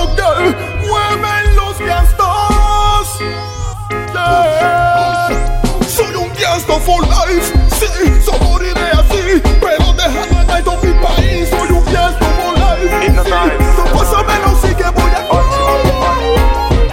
for 6.84 7.00
life. 7.02 7.52
Sí, 7.78 7.86
so 8.24 8.32
moriré 8.44 8.90
así 8.92 9.42
Pero 9.60 9.94
la 9.96 10.44
night 10.44 10.66
of 10.66 10.82
mi 10.84 10.92
país 11.04 11.48
Soy 11.50 11.70
un 11.70 11.84
gangster 11.92 12.28
for 12.38 12.52
life. 12.58 12.94
Sí, 13.00 13.08
So 13.76 13.84
pásamelo, 13.92 14.50
sí 14.62 14.74
que 14.74 14.88
voy 14.90 15.10
a 15.10 15.24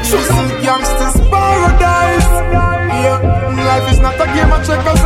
This 0.02 0.30
is 0.30 0.66
gangsters 0.66 1.18
paradise. 1.30 2.30
Yeah, 3.02 3.20
life 3.66 3.92
is 3.92 4.00
not 4.00 4.16
a 4.16 4.26
game 4.28 4.52
of 4.52 4.66
checkers 4.66 5.01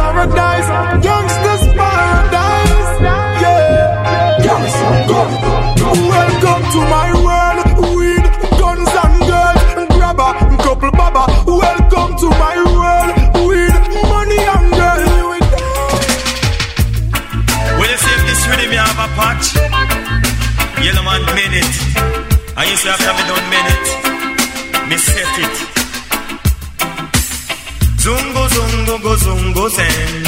zen. 29.76 30.24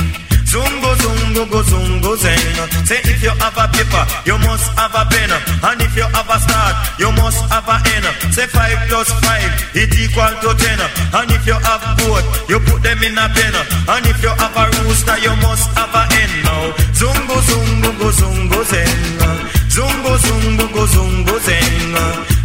Zungo, 0.47 0.91
zungo, 1.03 1.43
go, 1.51 1.61
zungo, 1.63 2.15
zen. 2.15 2.39
Say 2.85 2.99
if 3.03 3.21
you 3.23 3.31
have 3.31 3.57
a 3.57 3.67
paper, 3.67 4.03
you 4.25 4.37
must 4.39 4.67
have 4.79 4.95
a 4.95 5.03
pen. 5.11 5.31
And 5.63 5.81
if 5.81 5.95
you 5.95 6.07
have 6.15 6.29
a 6.29 6.37
start, 6.39 6.75
you 6.99 7.11
must 7.19 7.39
have 7.51 7.67
a 7.67 7.77
end. 7.95 8.07
Say 8.33 8.47
five 8.47 8.79
plus 8.87 9.09
five, 9.23 9.51
it 9.75 9.91
equal 9.99 10.33
to 10.43 10.51
ten. 10.55 10.79
And 11.13 11.31
if 11.31 11.45
you 11.45 11.57
have 11.67 11.83
both, 11.99 12.49
you 12.49 12.59
put 12.59 12.81
them 12.83 13.03
in 13.03 13.17
a 13.17 13.27
pen. 13.27 13.55
And 13.91 14.05
if 14.07 14.23
you 14.23 14.29
have 14.29 14.55
a 14.55 14.65
rooster, 14.83 15.17
you 15.19 15.35
must 15.43 15.67
have 15.75 15.95
a 15.95 16.03
hen 16.13 16.31
now. 16.43 16.63
Zungo, 16.95 17.37
zungo, 17.49 17.89
go, 17.99 18.09
zungo, 18.11 18.59
zen. 18.71 19.56
Zungo, 19.77 20.17
zungo, 20.25 20.65
go, 20.73 20.83
zungo, 20.87 21.37
zen. 21.45 21.93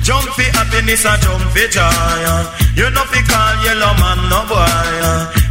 Jump 0.04 0.28
for 0.36 0.42
happiness 0.52 1.06
and 1.06 1.22
jump 1.22 1.40
for 1.54 1.66
joy. 1.72 2.44
You 2.76 2.90
know 2.92 3.04
fi 3.08 3.20
call 3.24 3.54
yellow 3.64 3.94
man 3.96 4.20
no 4.28 4.44
boy. 4.44 4.68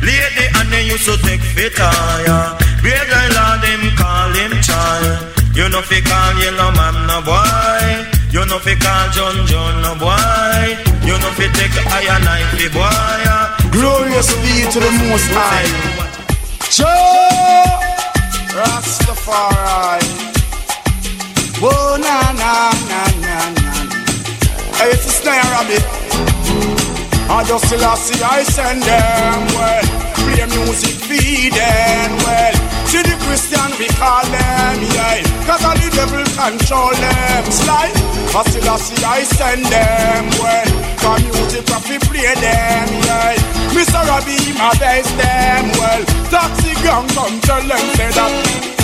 Lady 0.06 0.46
and 0.62 0.70
they 0.70 0.86
used 0.86 1.06
to 1.10 1.18
take 1.26 1.42
fit 1.42 1.74
tire. 1.74 2.54
Great 2.86 3.02
girl 3.10 3.34
and 3.34 3.64
them 3.66 3.84
call 3.98 4.30
him 4.30 4.54
child. 4.62 5.34
You 5.58 5.70
know 5.74 5.82
fi 5.82 6.02
call 6.06 6.38
yellow 6.38 6.70
man 6.78 6.96
no 7.10 7.18
boy. 7.26 7.86
You 8.30 8.46
know 8.46 8.60
fi 8.60 8.76
call 8.78 9.10
John 9.18 9.48
John 9.50 9.82
no 9.82 9.96
boy. 9.98 10.78
You 11.02 11.18
know 11.18 11.34
fi 11.34 11.50
take 11.58 11.74
iron 11.98 12.22
knife 12.22 12.62
fi 12.62 12.68
boy. 12.70 13.26
Glorious 13.74 14.30
be 14.44 14.70
to 14.70 14.80
the 14.86 14.92
Most 15.02 15.34
High. 15.34 15.66
Jah 16.70 17.74
Rastafari. 18.54 20.41
Oh 21.64 21.94
na 22.02 22.34
na 22.34 22.74
na 22.90 23.02
na 23.22 23.38
na. 23.54 23.70
Hey, 24.82 24.98
it's 24.98 25.06
a 25.06 25.14
snare 25.14 25.46
rabbit. 25.54 25.86
I 27.30 27.46
just 27.46 27.70
still 27.70 27.86
see 28.02 28.18
I 28.18 28.42
send 28.42 28.82
them 28.82 29.46
well. 29.54 29.86
Play 30.26 30.42
music 30.58 30.98
feed 31.06 31.54
them 31.54 32.18
well. 32.26 32.56
See 32.90 33.06
the 33.06 33.14
Christian 33.30 33.70
we 33.78 33.86
call 33.94 34.26
them, 34.26 34.74
yeah. 34.90 35.22
Cause 35.46 35.62
all 35.62 35.78
the 35.78 35.90
devil 35.94 36.26
control 36.34 36.98
them. 36.98 37.44
Slide. 37.54 37.94
I 37.94 38.42
still 38.50 38.66
I 38.66 38.78
see 38.82 39.06
I 39.06 39.22
send 39.22 39.62
them 39.70 40.34
well. 40.42 40.70
Cause 40.98 41.22
music 41.30 41.62
we 41.86 42.02
play 42.10 42.34
them, 42.42 42.90
yeah. 43.06 43.38
Mr. 43.70 44.02
Robbie, 44.10 44.58
my 44.58 44.74
best 44.82 45.14
them 45.14 45.70
well. 45.78 46.02
Taxi 46.34 46.74
gang 46.82 47.06
come 47.14 47.38
tell 47.46 47.62
them 47.62 47.86
say 47.94 48.10
that. 48.18 48.81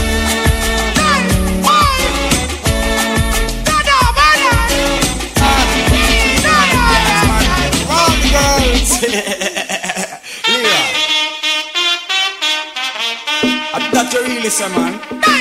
Girls. 9.01 9.13
Leah. 10.47 10.97
That 13.91 14.11
you 14.13 14.21
really 14.21 14.49
say, 14.49 14.69
man. 14.69 15.36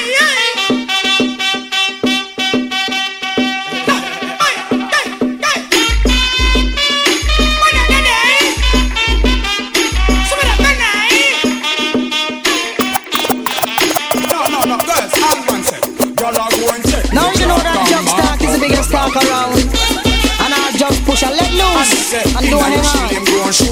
Push 21.17 21.29
and 21.29 21.37
let 21.37 21.53
loose 21.53 22.15
and 22.15 22.47
do 22.47 22.59
hang 22.59 22.79
on. 22.79 23.09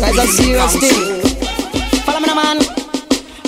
That's 0.01 0.19
a 0.19 0.27
serious 0.27 0.77
thing. 0.77 2.01
Follow 2.03 2.21
me, 2.21 2.35
man. 2.35 2.74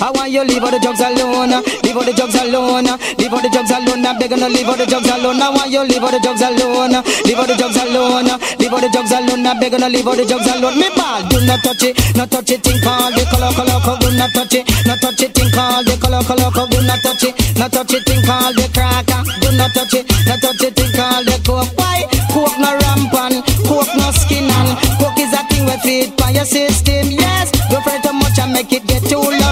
I 0.07 0.11
want 0.15 0.31
you 0.31 0.39
leave 0.47 0.63
all 0.63 0.71
the 0.71 0.79
drugs 0.79 1.03
alone, 1.03 1.51
leave 1.83 1.99
all 1.99 2.07
the 2.07 2.15
drugs 2.15 2.39
alone, 2.39 2.87
leave 3.19 3.27
all 3.27 3.43
the 3.43 3.51
drugs 3.51 3.75
alone. 3.75 4.07
I'm 4.07 4.15
to 4.15 4.47
leave 4.47 4.63
all 4.63 4.79
the 4.79 4.87
drugs 4.87 5.03
alone. 5.03 5.43
I 5.43 5.51
want 5.51 5.67
you 5.67 5.83
leave 5.83 5.99
all 5.99 6.07
the 6.07 6.23
drugs 6.23 6.39
alone, 6.47 6.95
leave 7.27 7.35
all 7.35 7.43
the 7.43 7.59
drugs 7.59 7.75
alone, 7.75 8.31
leave 8.55 8.71
all 8.71 8.79
the 8.79 8.87
drugs 8.87 9.11
alone. 9.11 9.43
I'm 9.43 9.59
to 9.59 9.89
leave 9.91 10.07
all 10.07 10.15
the 10.15 10.23
drugs 10.23 10.47
alone. 10.47 10.79
Me 10.79 10.87
ball, 10.95 11.27
do 11.27 11.43
not 11.43 11.59
touch 11.59 11.83
it, 11.83 11.99
not 12.15 12.31
touch 12.31 12.55
it. 12.55 12.63
Think 12.63 12.87
all 12.87 13.11
the 13.11 13.27
color, 13.27 13.51
color, 13.51 13.83
color. 13.83 13.99
Do 13.99 14.07
not 14.15 14.31
touch 14.31 14.55
it, 14.55 14.63
not 14.87 15.03
touch 15.03 15.19
it. 15.27 15.35
Think 15.35 15.57
all 15.59 15.83
the 15.83 15.93
color, 15.99 16.23
color, 16.23 16.51
color. 16.55 16.71
Do 16.71 16.79
not 16.87 17.03
touch 17.03 17.27
it, 17.27 17.35
not 17.59 17.71
touch 17.75 17.91
it. 17.91 18.07
Think 18.07 18.29
all 18.31 18.51
the 18.55 18.65
cracker. 18.71 19.21
Do 19.43 19.51
not 19.59 19.75
touch 19.75 19.91
it, 19.91 20.07
not 20.23 20.39
touch 20.39 20.63
it. 20.63 20.71
Think 20.71 20.95
all 21.03 21.19
the 21.19 21.35
coke. 21.43 21.67
Why? 21.75 22.07
Coke 22.31 22.55
no 22.63 22.71
rampant, 22.79 23.43
coke 23.67 23.91
no 23.99 24.07
skin 24.15 24.47
and 24.47 24.71
coke 25.03 25.19
is 25.19 25.35
a 25.35 25.43
thing 25.51 25.67
we 25.67 25.75
feed 25.83 26.15
for 26.15 26.31
your 26.31 26.47
system. 26.47 27.11
Yes, 27.11 27.51
go 27.67 27.83
for 27.83 27.91
it 27.91 28.07
too 28.07 28.15
much 28.15 28.39
and 28.39 28.55
make 28.55 28.71
it 28.71 28.87
get 28.87 29.03
too 29.03 29.19
loving. 29.19 29.46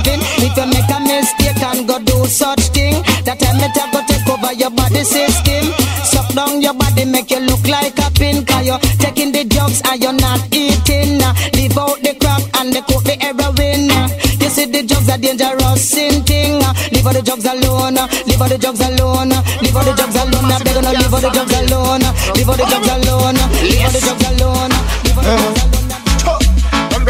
Such 2.27 2.73
thing, 2.73 3.01
that 3.25 3.39
time 3.39 3.61
it 3.61 3.77
a 3.77 3.83
go 3.91 4.01
take 4.07 4.27
over 4.27 4.53
your 4.53 4.71
body 4.71 5.03
system. 5.03 5.65
Suck 6.03 6.27
down 6.33 6.61
your 6.61 6.73
body, 6.73 7.05
make 7.05 7.29
you 7.31 7.39
look 7.39 7.61
like 7.67 7.97
a 7.99 8.09
pin. 8.11 8.45
Cause 8.45 8.65
you're 8.65 8.79
taking 8.97 9.31
the 9.31 9.43
drugs 9.45 9.81
and 9.85 10.01
you're 10.01 10.13
not 10.13 10.41
eating. 10.53 11.21
Uh, 11.21 11.33
leave 11.53 11.77
out 11.77 12.01
the 12.01 12.15
crack 12.17 12.43
and 12.61 12.73
the 12.73 12.81
coke, 12.87 13.03
the 13.03 13.15
heroin. 13.21 13.91
Uh, 13.91 14.09
you 14.41 14.49
see 14.49 14.65
the 14.65 14.81
drugs 14.83 15.09
are 15.09 15.17
dangerous 15.17 15.97
in 15.97 16.23
thing. 16.23 16.61
Leave 16.91 17.05
all 17.05 17.13
the 17.13 17.21
drugs 17.21 17.45
alone. 17.45 17.97
Leave 18.25 18.41
all 18.41 18.49
the 18.49 18.57
drugs 18.57 18.81
alone. 18.81 19.29
Leave 19.61 19.75
all 19.75 19.85
the 19.85 19.93
drugs 19.93 20.15
alone. 20.15 20.49
Uh, 20.49 20.59
they're 20.65 20.75
gonna 20.75 20.97
leave 20.97 21.13
all 21.13 21.21
the 21.21 21.29
drugs 21.29 21.53
alone. 21.53 22.03
Leave 22.33 22.49
all 22.49 22.57
the 22.57 22.65
drugs 22.65 22.89
alone. 22.89 23.37
Leave 23.65 23.81
all 23.81 23.91
the 23.91 24.01
drugs 24.01 24.25
alone. 24.25 24.71
Leave 25.03 25.17
all 25.17 25.23
the 25.23 25.29
drugs 25.29 25.65
alone. 25.69 25.74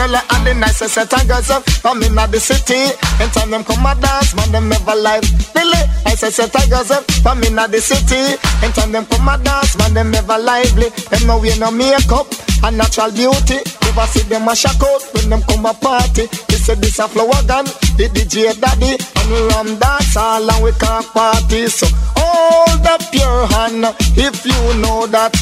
Umbrella 0.06 0.22
and 0.38 0.46
the 0.46 0.54
nicest 0.54 0.94
set 0.94 1.12
of 1.14 1.28
girls 1.28 1.50
up. 1.50 1.66
Come 1.82 2.04
in 2.04 2.14
the 2.14 2.40
city. 2.40 2.94
Anytime 3.18 3.50
them 3.50 3.64
come 3.64 3.86
a 3.86 3.96
dance 3.98 4.36
Man 4.36 4.52
them 4.52 4.70
never 4.70 4.94
live 4.94 5.26
Really 5.56 5.82
Nicest 6.06 6.38
set 6.38 6.54
of 6.54 6.70
girls 6.70 6.92
up. 6.92 7.04
Come 7.24 7.42
in 7.42 7.56
the 7.56 7.82
city. 7.82 8.38
Anytime 8.62 8.92
them 8.92 9.06
come 9.08 9.28
a 9.28 9.42
dance 9.42 9.76
Man 9.80 9.96
them 9.96 10.12
never 10.12 10.38
lively. 10.38 10.90
Them 11.10 11.26
no 11.26 11.40
wear 11.42 11.58
no 11.58 11.72
makeup 11.72 12.30
And 12.62 12.78
natural 12.78 13.10
beauty. 13.18 13.66
Never 13.82 14.06
see 14.14 14.22
them 14.30 14.48
a 14.48 14.56
shock 14.56 14.78
out 14.78 15.02
When 15.18 15.30
them 15.30 15.42
come 15.50 15.66
a 15.66 15.74
party 15.74 16.30
They 16.54 16.62
say 16.62 16.76
this 16.76 17.00
a 17.02 17.10
flower 17.10 17.42
gun 17.50 17.66
The 17.98 18.06
DJ 18.14 18.54
daddy 18.62 19.02
And 19.02 19.26
we 19.34 19.42
ram 19.58 19.74
dance 19.82 20.18
all 20.18 20.46
And 20.46 20.62
we 20.62 20.70
can't 20.78 21.06
party. 21.18 21.66
So 21.66 21.90
hold 22.14 22.86
up 22.86 23.02
your 23.10 23.50
hand 23.58 23.90
If 24.14 24.46
you 24.46 24.62
know 24.86 25.10
that 25.10 25.34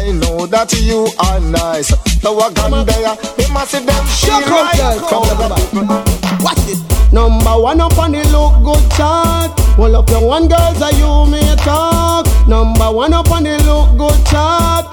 I 0.00 0.12
know 0.12 0.46
that 0.46 0.72
you 0.80 1.08
are 1.20 1.40
nice. 1.40 1.92
The 2.24 2.32
wagon 2.32 2.86
there, 2.88 3.16
they 3.36 3.52
must 3.52 3.72
see 3.72 3.84
them 3.84 4.00
Shut 4.08 4.42
up, 4.48 4.72
girl. 4.72 4.96
Come 5.12 5.28
come. 5.36 6.40
Watch 6.40 6.56
this. 6.64 6.80
Number 7.12 7.60
one 7.60 7.82
up 7.82 7.98
on 7.98 8.12
the 8.12 8.24
look 8.32 8.64
good 8.64 8.90
chart. 8.92 9.52
Well 9.76 9.96
up 9.96 10.08
your 10.08 10.26
one 10.26 10.48
girls 10.48 10.80
are 10.80 10.92
you 10.92 11.30
may 11.30 11.54
talk. 11.56 12.24
Number 12.48 12.90
one 12.90 13.12
up 13.12 13.30
on 13.30 13.42
the 13.42 13.58
look 13.68 13.98
good 13.98 14.26
chart. 14.26 14.88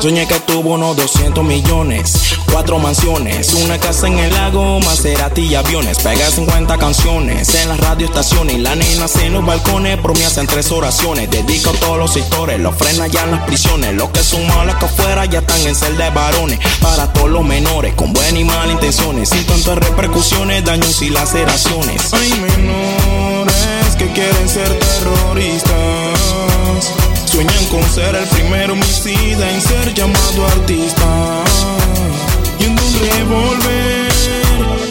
Soñé 0.00 0.28
que 0.28 0.38
tuvo 0.40 0.74
unos 0.74 0.96
200 0.96 1.42
millones, 1.42 2.36
cuatro 2.52 2.78
mansiones, 2.78 3.52
una 3.54 3.78
casa 3.78 4.06
en 4.06 4.18
el 4.18 4.32
lago, 4.32 4.78
Maserati 4.80 5.42
y 5.42 5.54
aviones. 5.56 5.98
Pega 5.98 6.30
50 6.30 6.78
canciones 6.78 7.52
en 7.54 7.68
las 7.68 7.80
radioestaciones 7.80 8.60
la 8.60 8.74
nena 8.76 9.06
en 9.22 9.32
los 9.32 9.44
balcones. 9.44 9.98
Promesa 9.98 10.40
en 10.40 10.46
tres 10.46 10.70
oraciones. 10.70 11.30
Dedico 11.30 11.70
a 11.70 11.72
todos 11.74 11.98
los 11.98 12.12
sectores, 12.12 12.60
los 12.60 12.74
frena 12.76 13.06
ya 13.06 13.24
en 13.24 13.32
las 13.32 13.44
prisiones. 13.44 13.94
Los 13.94 14.10
que 14.10 14.22
son 14.22 14.46
malos 14.46 14.76
que 14.76 14.84
afuera 14.84 15.24
ya 15.24 15.40
están 15.40 15.60
en 15.66 15.74
celda 15.74 16.04
de 16.04 16.10
varones. 16.10 16.58
Para 16.80 17.12
todos 17.12 17.30
los 17.30 17.44
menores, 17.44 17.94
con 17.94 18.12
buenas 18.12 18.40
y 18.40 18.44
malas 18.44 18.80
Sin 19.24 19.46
tantas 19.46 19.78
repercusiones, 19.78 20.62
daños 20.62 21.00
y 21.00 21.08
laceraciones. 21.08 22.12
Hay 22.12 22.30
menores 22.38 23.96
que 23.96 24.12
quieren 24.12 24.48
ser 24.48 24.68
terroristas. 24.78 25.72
Sueñan 27.24 27.64
con 27.70 27.82
ser 27.90 28.14
el 28.14 28.26
primer 28.28 28.70
homicida 28.70 29.50
en 29.50 29.60
ser 29.62 29.94
llamado 29.94 30.46
artista. 30.46 31.44
Y 32.60 32.64
en 32.64 32.72
un 32.72 33.00
revólver 33.00 34.12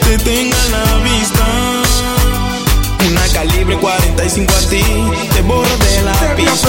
te 0.02 0.18
tenga 0.18 0.58
a 0.58 0.70
la 0.70 0.98
vista. 1.04 1.35
Calibre 3.46 3.78
45 3.78 4.48
a 4.50 4.70
ti, 4.70 4.82
te 5.30 5.42
borro 5.44 5.70
de 5.78 6.02
la 6.02 6.14
pista. 6.36 6.68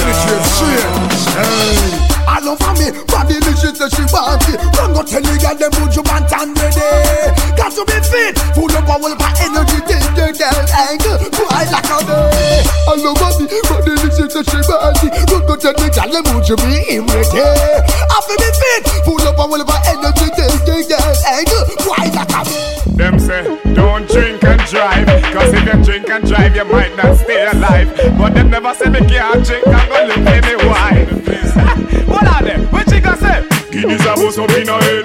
All 2.29 2.49
over 2.49 2.72
me, 2.77 2.93
body 3.09 3.41
she 3.57 3.72
say 3.72 3.89
she 3.89 4.05
want 4.12 4.45
it. 4.53 4.61
Run 4.77 4.93
go 4.93 5.01
tell 5.03 5.22
the 5.24 5.41
girl 5.41 5.57
them 5.57 5.72
put 5.72 5.97
you 5.97 6.03
pants 6.05 6.35
and 6.37 6.53
ready. 6.53 7.33
Got 7.57 7.72
to 7.72 7.83
be 7.89 7.97
fit, 8.05 8.37
full 8.53 8.68
of 8.68 8.85
power, 8.85 9.16
my 9.16 9.33
energy 9.41 9.81
Take 9.89 10.05
the 10.12 10.37
girl 10.37 10.68
angle, 10.77 11.16
boy 11.33 11.64
like 11.72 11.89
a 11.89 11.99
day 12.05 12.61
All 12.93 13.01
over 13.09 13.31
me, 13.41 13.49
body 13.72 13.97
she 14.12 14.29
say 14.29 14.45
she 14.45 14.61
want 14.68 15.01
it. 15.01 15.16
Run 15.33 15.49
go 15.49 15.57
tell 15.57 15.72
the 15.72 15.89
girl 15.89 16.12
them 16.12 16.24
put 16.29 16.45
you 16.45 16.61
be 16.61 17.01
ready. 17.01 17.41
I 17.41 18.20
feel 18.20 18.37
be 18.37 18.51
fit, 18.53 18.85
full 19.09 19.24
of 19.24 19.33
power, 19.33 19.64
of 19.64 19.72
energy 19.89 20.29
Take 20.37 20.61
the 20.68 20.77
girl 20.93 21.16
angle, 21.24 21.64
boy 21.89 22.05
like 22.12 22.37
a 22.37 22.45
day 22.45 22.76
Them 22.97 23.18
say, 23.18 23.44
don't 23.74 24.09
drink 24.09 24.42
and 24.42 24.61
drive. 24.72 25.07
Cause 25.30 25.53
if 25.53 25.66
you 25.66 25.84
drink 25.84 26.09
and 26.09 26.26
drive, 26.26 26.57
you 26.57 26.64
might 26.64 26.97
not 26.97 27.18
stay 27.18 27.47
alive. 27.47 27.94
But 28.16 28.32
them 28.32 28.49
never 28.49 28.72
say 28.72 28.88
me 28.88 29.01
can't 29.01 29.44
drink 29.44 29.66
and 29.66 29.88
go 29.90 30.01
live 30.09 30.44
me 30.49 30.57
wife. 30.64 32.09
what 32.09 32.26
are 32.26 32.42
them? 32.42 32.64
What 32.72 32.90
you 32.90 33.03
gonna 33.03 33.18
say? 33.18 33.44
Guineas 33.70 34.01
a 34.01 34.16
bust 34.16 34.38
up 34.38 34.49
in 34.49 34.68
a 34.70 34.80
head. 34.80 35.05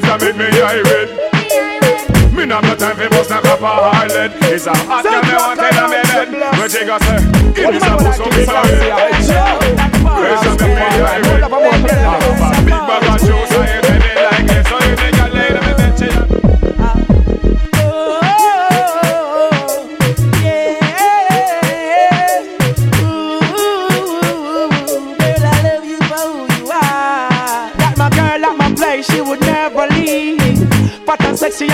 A 0.00 0.18
make 0.18 0.36
me 0.36 0.48
irate. 0.64 1.12
Me 2.32 2.46
not 2.46 2.64
no 2.64 2.74
time 2.74 2.96
for 2.96 3.10
bust 3.10 3.30
a 3.30 3.42
cup 3.42 3.60
of. 3.60 4.10
It's 4.48 4.66
a 4.66 4.72
hot 4.72 5.04
girl 5.04 5.20
me 5.20 5.36
want 5.36 5.60
in 5.60 5.76
a 5.76 5.88
me 5.92 6.00
bed. 6.08 6.56
What 6.56 6.72
you 6.72 6.86
gonna 6.86 7.04
say? 7.04 7.20
Guineas 7.52 7.84
a 7.84 8.00
bust 8.00 8.20
up 8.20 8.32
in 8.32 8.48
a 8.48 8.64
head. 8.64 8.96
A 8.96 10.56
make 10.56 10.72
me 10.72 10.88
irate. 10.88 11.44
I'm 11.44 11.52
a 11.52 12.64
big 12.64 12.80
bag 12.88 13.04
of 13.04 13.20
juice 13.20 13.52
I 13.52 13.76
ain't 13.76 13.90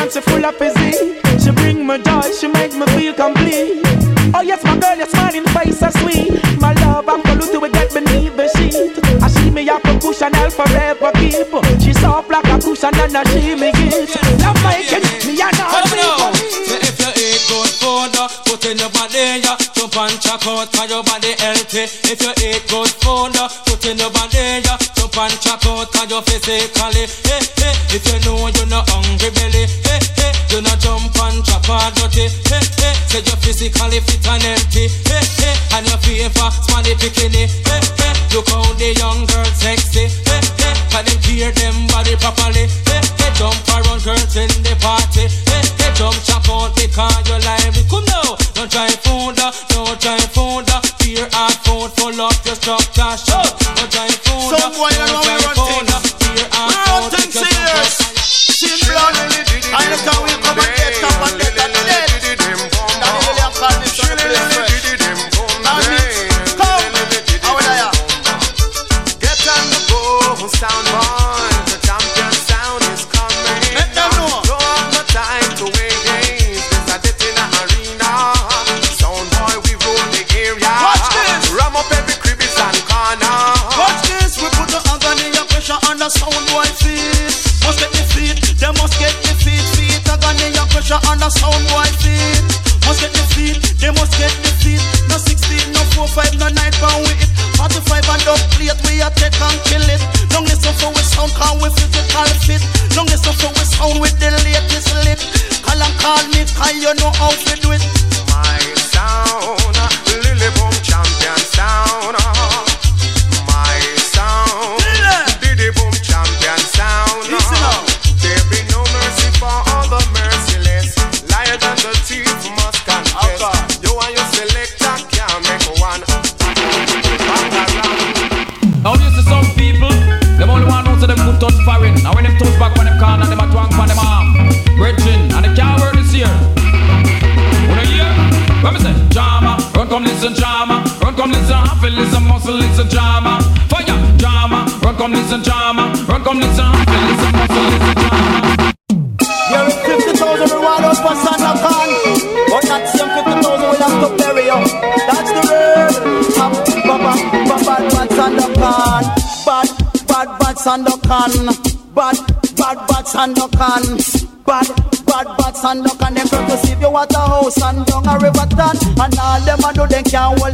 and 0.07 0.13
she 0.13 0.21
full 0.21 0.45
of 0.45 0.55
physique. 0.55 1.19
She 1.43 1.51
bring 1.51 1.87
me 1.87 1.99
joy, 1.99 2.31
she 2.39 2.47
make 2.47 2.75
me 2.75 2.87
feel 2.95 3.15
complete. 3.15 3.83
Oh 4.35 4.43
yes, 4.43 4.63
my 4.63 4.79
girl, 4.79 4.97
your 4.97 5.07
smiling 5.07 5.47
face 5.51 5.79
so 5.79 5.91
sweet. 5.99 6.31
My 6.61 6.73
love, 6.85 7.09
I'm 7.09 7.23
gonna 7.23 7.47
to 7.47 7.59
get 7.71 7.91
beneath 7.93 8.37
the 8.37 8.47
sheet. 8.55 8.95
I 9.23 9.29
see 9.29 9.51
me 9.51 9.69
up 9.69 9.85
a 9.85 9.99
cushion, 9.99 10.35
I'll 10.35 10.51
forever 10.51 11.11
keep. 11.19 11.51
She 11.83 11.93
soft 11.95 12.31
like 12.31 12.47
a 12.47 12.59
cushion 12.59 12.95
and 12.95 13.17
I 13.17 13.25
she 13.31 13.55
me 13.55 13.73
get. 13.73 14.15
Love 14.43 14.59
making 14.63 15.03
me 15.27 15.43
and 15.43 15.59
all 15.59 15.83
Say 16.67 16.79
if 16.87 16.99
you 17.03 17.11
eat 17.19 17.43
good 17.51 17.73
food, 17.75 18.15
put 18.47 18.65
in 18.67 18.79
your 18.79 18.91
body, 18.91 19.43
yeah. 19.43 19.59
Jump 19.75 19.97
and 19.97 20.21
check 20.21 20.47
out 20.47 20.71
your 20.87 21.03
body 21.03 21.35
healthy. 21.39 21.83
If 22.07 22.23
you 22.23 22.35
eat 22.47 22.63
good 22.71 22.91
food, 23.03 23.35
put 23.67 23.83
in 23.87 23.99
your 23.99 24.11
body, 24.11 24.63
yeah. 24.63 24.79
Jump 24.95 25.19
and 25.19 25.35
check 25.41 25.67
out 25.67 25.91
cause 25.91 26.11
you 26.11 26.21
physically. 26.23 27.07
Hey, 27.27 27.43
hey, 27.59 27.75
if 27.97 28.07
you 28.07 28.19
know 28.23 28.47
you're 28.55 28.67
not 28.67 28.87
hungry 28.91 29.31
belly, 29.31 29.86
or 31.77 31.91
dirty. 31.93 32.27
Hey, 32.49 32.65
hey, 32.81 32.95
say 33.09 33.23
you're 33.25 33.41
physically 33.45 34.01
fit 34.01 34.27
and 34.27 34.43
healthy. 34.43 34.89
Hey, 35.05 35.25
hey, 35.41 35.57
and 35.77 35.87
your 35.87 35.99
favor, 36.01 36.49
smelly 36.65 36.95
bikini. 36.97 37.45
Hey, 37.47 37.81
hey, 38.01 38.15
look 38.33 38.49
how 38.49 38.65
the 38.81 38.97
young 38.97 39.27
girl 39.29 39.49
sexy. 39.53 40.09
Hey, 40.25 40.41
hey, 40.61 40.75
and 40.97 41.05
them 41.07 41.19
clear 41.23 41.51
them 41.53 41.87
body 41.93 42.17
properly. 42.17 42.65
Hey, 42.89 43.03
hey, 43.21 43.31
jump 43.37 43.61
around 43.77 44.01
girls 44.05 44.37
in 44.37 44.51
the 44.65 44.75
party. 44.81 45.29
Hey, 45.29 45.65
hey, 45.81 45.91
jump 45.95 46.17
chop 46.25 46.49
out 46.49 46.73
because 46.77 47.21
you 47.29 47.39
like 47.45 47.73
me. 47.77 47.83
Come 47.91 48.05
now, 48.09 48.37
don't 48.57 48.71
try 48.71 48.89
food, 49.05 49.37
don't 49.37 50.01
try 50.01 50.19
food. 50.33 50.65
Fear 51.01 51.29
and 51.29 51.55
food 51.63 51.91
full 51.95 52.21
up 52.21 52.35
your 52.45 52.57
structure. 52.57 53.15
Show, 53.21 53.45
don't 53.77 53.91
try 53.93 54.09
food. 54.25 54.59
Some 54.59 54.73
boy, 54.75 54.91
don't 54.97 55.23
try 55.23 55.39
food. 55.53 55.56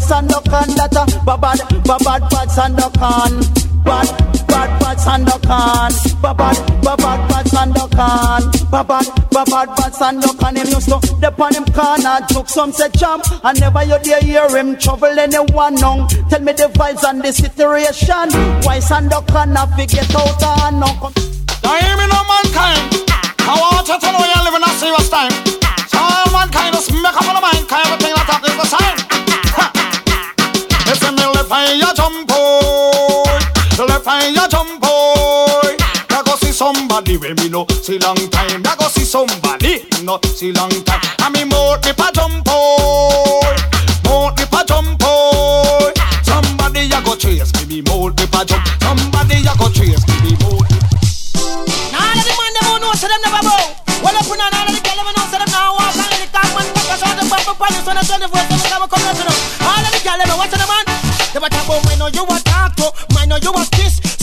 Hold 0.02 0.28
Sandokan. 0.28 0.74
That 0.76 0.96
uh, 0.96 1.06
a 1.06 1.38
bad, 1.38 1.58
bad, 1.58 1.84
bad, 1.84 2.04
bad, 2.04 2.22
bad 2.30 2.48
Sandokan. 2.48 3.32
Bad, 3.84 4.08
bad, 4.46 4.70
bad 4.80 4.98
Sandokan. 4.98 5.90
Bad, 6.22 6.36
bad, 6.36 6.56
bad, 6.82 6.98
bad, 6.98 7.28
bad 7.28 7.46
Sandokan. 7.46 8.70
Bad, 8.70 8.88
bad, 8.88 9.06
bad, 9.30 9.46
bad, 9.50 9.68
bad 9.76 9.92
Sandokan. 9.92 10.56
Him 10.56 10.66
used 10.68 10.88
to 10.88 10.98
dip 11.20 11.40
on 11.40 11.54
him 11.54 11.64
corner, 11.66 12.18
took 12.28 12.48
some 12.48 12.72
say 12.72 12.88
champ. 12.90 13.24
And 13.44 13.60
never 13.60 13.84
you 13.84 13.98
dare 14.02 14.20
hear 14.20 14.48
him 14.56 14.76
trouble 14.78 15.18
anyone 15.18 15.74
now. 15.76 16.06
Tell 16.30 16.40
me 16.40 16.52
the 16.52 16.68
vibes 16.74 17.04
and 17.04 17.22
the 17.22 17.32
situation. 17.32 18.30
Why 18.64 18.78
Sandokan 18.78 19.54
to 19.54 19.86
get 19.86 20.14
out 20.14 20.42
and 20.66 20.80
now? 20.80 21.12
Now 21.62 21.74
hear 21.78 21.96
me 21.96 22.06
no 22.06 22.20
mankind. 22.26 23.10
I 23.42 23.58
want 23.58 23.88
you 23.88 23.98
to 23.98 24.08
know 24.12 24.22
you're 24.22 24.44
living 24.46 24.62
a 24.62 24.70
serious 24.78 25.10
time. 25.10 25.32
So 25.90 25.98
all 25.98 26.30
mankind 26.32 26.74
just 26.74 26.92
make 26.92 27.12
up 27.12 27.26
on 27.28 27.34
the 27.34 27.42
mind, 27.42 27.51
left 34.30 34.38
eye 34.38 34.48
jump 34.48 34.80
boy. 34.80 35.76
Ya 36.10 36.22
go 36.22 36.36
see 36.36 36.52
somebody 36.52 37.16
when 37.16 37.34
me 37.36 37.48
no 37.48 37.66
see 37.82 37.98
long 37.98 38.16
time. 38.30 38.62
Ya 38.62 38.76
go 38.76 38.86
see 38.88 39.04
somebody 39.04 39.84
no 40.04 40.18
see 40.22 40.52
long 40.52 40.70
time. 40.84 41.00
I 41.18 41.30
me 41.30 41.44
more 41.44 41.78
me 41.82 41.92
pa 41.92 42.10
jump 42.14 42.44
boy, 42.44 43.56
more 44.06 44.30
me 44.38 44.44
pa 44.46 44.62
jump 44.66 44.98
boy. 44.98 45.92
Somebody 46.22 46.86
ya 46.86 47.00
go 47.02 47.16
chase 47.16 47.52
me, 47.58 47.66
me 47.66 47.82
more 47.82 48.10
me 48.10 48.26
pa 48.26 48.44
jump. 48.44 48.66
Somebody 48.82 49.42
ya 49.42 49.54
go 49.56 49.68
chase 49.68 50.06
me, 50.06 50.16
me 50.22 50.32
more. 50.42 50.66
Now 51.90 52.14
the 52.14 52.32
man 52.38 52.80
know 52.80 52.92
say 52.94 53.08
them 53.08 53.20
never 53.22 53.42
on 53.42 53.72
all 54.02 54.18
of 54.18 54.26
the 54.26 54.80
girl 54.82 54.96
them 54.98 55.08
know 55.14 55.26
say 55.30 55.38
them 55.38 55.50
now 55.50 55.74
walk 55.74 55.94
and 55.94 56.10
the 56.12 56.28
man 56.54 56.66
fuck 56.74 56.90
us 56.90 57.02
the 57.02 57.24
pop 57.30 57.48
up 57.48 57.60
on 57.60 57.70
this 57.72 57.86
one 57.86 57.96
and 57.96 58.06
24 58.06 58.58
7 58.58 58.88
come 58.88 58.88
come 58.88 59.16
to. 59.16 59.24
All 59.62 59.82
of 59.82 59.90
the 59.90 60.00
the 60.02 60.66
man. 60.66 60.92
Me 61.88 61.96
know 61.98 62.08
you 62.08 62.24
a 62.24 62.41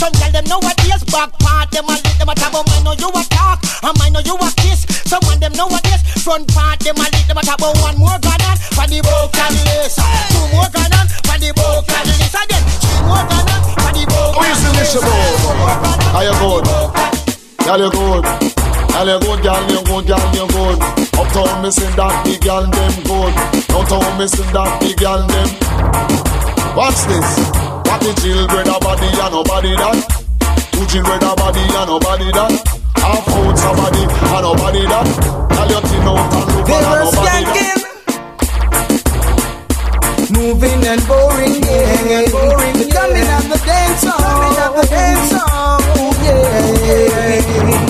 Some 0.09 0.21
girl 0.25 0.31
them 0.41 0.45
know 0.49 0.57
what 0.57 0.73
is 0.89 1.03
back 1.13 1.29
part 1.37 1.69
them 1.69 1.85
a 1.85 1.93
lit. 1.93 2.17
Them 2.17 2.29
a 2.29 2.33
talk 2.33 2.49
about 2.49 2.65
oh, 2.65 2.71
me 2.73 2.81
know 2.81 2.97
you 2.97 3.13
a 3.13 3.21
talk, 3.29 3.61
and 3.85 3.93
me 4.01 4.09
know 4.09 4.25
you 4.25 4.33
a 4.41 4.49
kiss. 4.57 4.89
Some 5.05 5.21
of 5.21 5.37
them 5.37 5.53
know 5.53 5.69
what 5.69 5.85
is 5.85 6.01
front 6.25 6.49
part 6.49 6.79
them 6.81 6.97
a 6.97 7.05
lit. 7.13 7.29
Them 7.29 7.37
a 7.37 7.45
talk 7.45 7.61
about 7.61 7.77
oh, 7.77 7.85
one 7.85 7.97
more 8.01 8.17
gun 8.17 8.41
on 8.41 8.57
for 8.73 8.89
the 8.89 9.05
vocalist, 9.05 10.01
two 10.33 10.45
more 10.49 10.65
gun 10.73 10.89
on 10.97 11.05
for 11.29 11.37
the 11.37 11.53
vocalist, 11.53 12.33
again 12.41 12.63
three 12.81 13.01
more 13.05 13.21
gun 13.21 13.53
on 13.53 13.61
for 13.77 13.91
the 13.93 14.03
vocalist. 14.09 14.65
Who 14.65 14.81
is 14.81 14.97
the 14.97 14.97
Nisha 14.97 16.09
How 16.09 16.25
you 16.25 16.33
good? 16.41 16.65
Girl, 17.69 17.77
you 17.77 17.91
good. 17.93 18.25
Girl, 18.89 19.05
you 19.05 19.19
good, 19.21 19.39
girl, 19.45 19.61
you 19.69 19.81
good, 19.85 20.05
girl, 20.09 20.25
you 20.33 20.47
good. 20.49 20.77
Uptown, 21.21 21.69
say 21.69 21.85
that 21.93 22.25
big 22.25 22.41
girl, 22.41 22.65
them 22.65 22.93
good. 23.05 23.33
Downtown, 23.69 24.25
say 24.25 24.41
that 24.57 24.81
big 24.81 24.97
girl, 24.97 25.21
them. 25.29 25.53
Watch 26.73 26.97
this. 27.05 27.78
What 27.89 27.99
the 28.05 28.13
children 28.21 28.67
a 28.69 28.77
body 28.79 29.09
and 29.09 29.33
nobody 29.33 29.73
that. 29.81 29.97
Two 30.71 30.85
children 30.85 31.23
a 31.25 31.33
body 31.35 31.59
and 31.65 31.89
nobody 31.89 32.29
that. 32.37 32.53
Half 33.01 33.25
food 33.25 33.57
somebody 33.57 34.03
and 34.05 34.43
nobody 34.45 34.83
that. 34.85 35.07
Tell 35.49 35.69
your 35.73 35.81
team 35.89 36.05
out 36.05 36.21
and 36.29 36.45
look 36.53 36.65
They 36.69 36.77
and 36.77 36.85
were 36.85 37.01
nobody 37.09 37.25
that. 37.25 37.49
skanking. 37.49 37.81
Moving 40.37 40.85
and 40.85 41.01
boring, 41.09 41.57
yeah, 41.65 42.21
and 42.21 42.29
boring. 42.31 42.77
The 42.77 42.85
coming 42.93 43.27
of 43.27 43.49
the 43.49 43.57
dance 43.65 44.01
song, 44.05 44.21
coming 44.21 44.57
of 44.61 44.71
the 44.77 44.85
dance 44.87 45.29
song, 45.33 45.81
ooh, 45.97 46.13
yeah. 46.23 47.88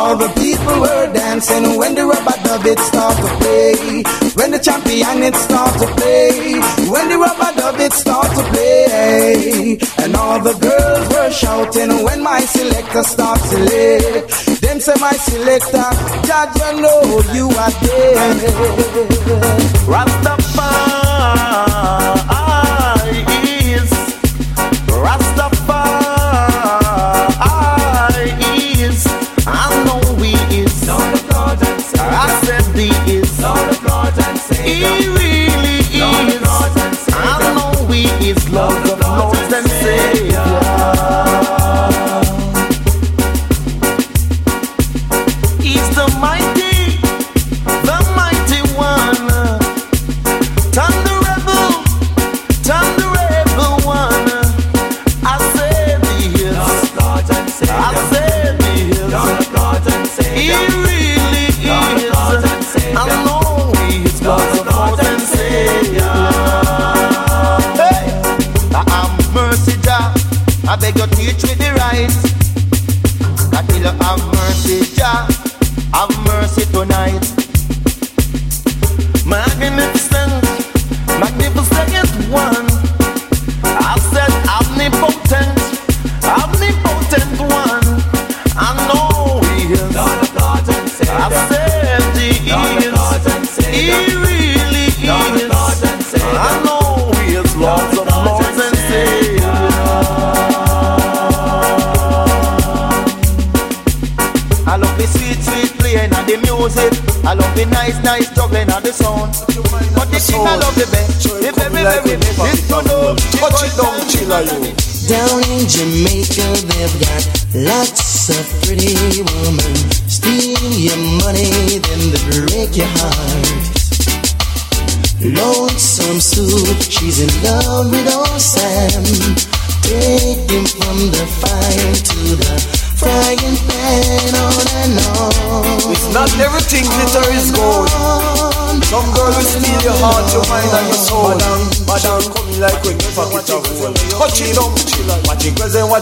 All 0.00 0.16
the 0.16 0.28
people 0.40 0.80
were 0.80 1.12
dancing 1.12 1.76
when 1.76 1.94
the 1.94 2.06
rubber 2.06 2.36
dub 2.42 2.64
it 2.64 2.78
start 2.78 3.16
to 3.18 3.28
play. 3.40 4.02
When 4.32 4.50
the 4.50 4.58
champion 4.58 5.22
it 5.28 5.36
start 5.36 5.74
to 5.78 5.86
play. 5.98 6.54
When 6.88 7.06
the 7.10 7.18
rubber 7.18 7.52
dub 7.60 7.78
it 7.78 7.92
start 7.92 8.30
to 8.38 8.42
play. 8.50 9.78
And 10.02 10.16
all 10.16 10.40
the 10.40 10.54
girls 10.54 11.06
were 11.14 11.30
shouting 11.30 12.02
when 12.02 12.22
my 12.22 12.40
selector 12.40 13.02
start 13.02 13.40
select. 13.40 14.62
Them 14.62 14.80
say 14.80 14.94
my 15.00 15.12
selector, 15.12 15.88
judge 16.26 16.56
you 16.62 16.72
know 16.80 17.02
you 17.36 17.46
are 17.64 17.74
there. 17.84 18.16
Rastafari 19.92 21.69
is 38.60 38.89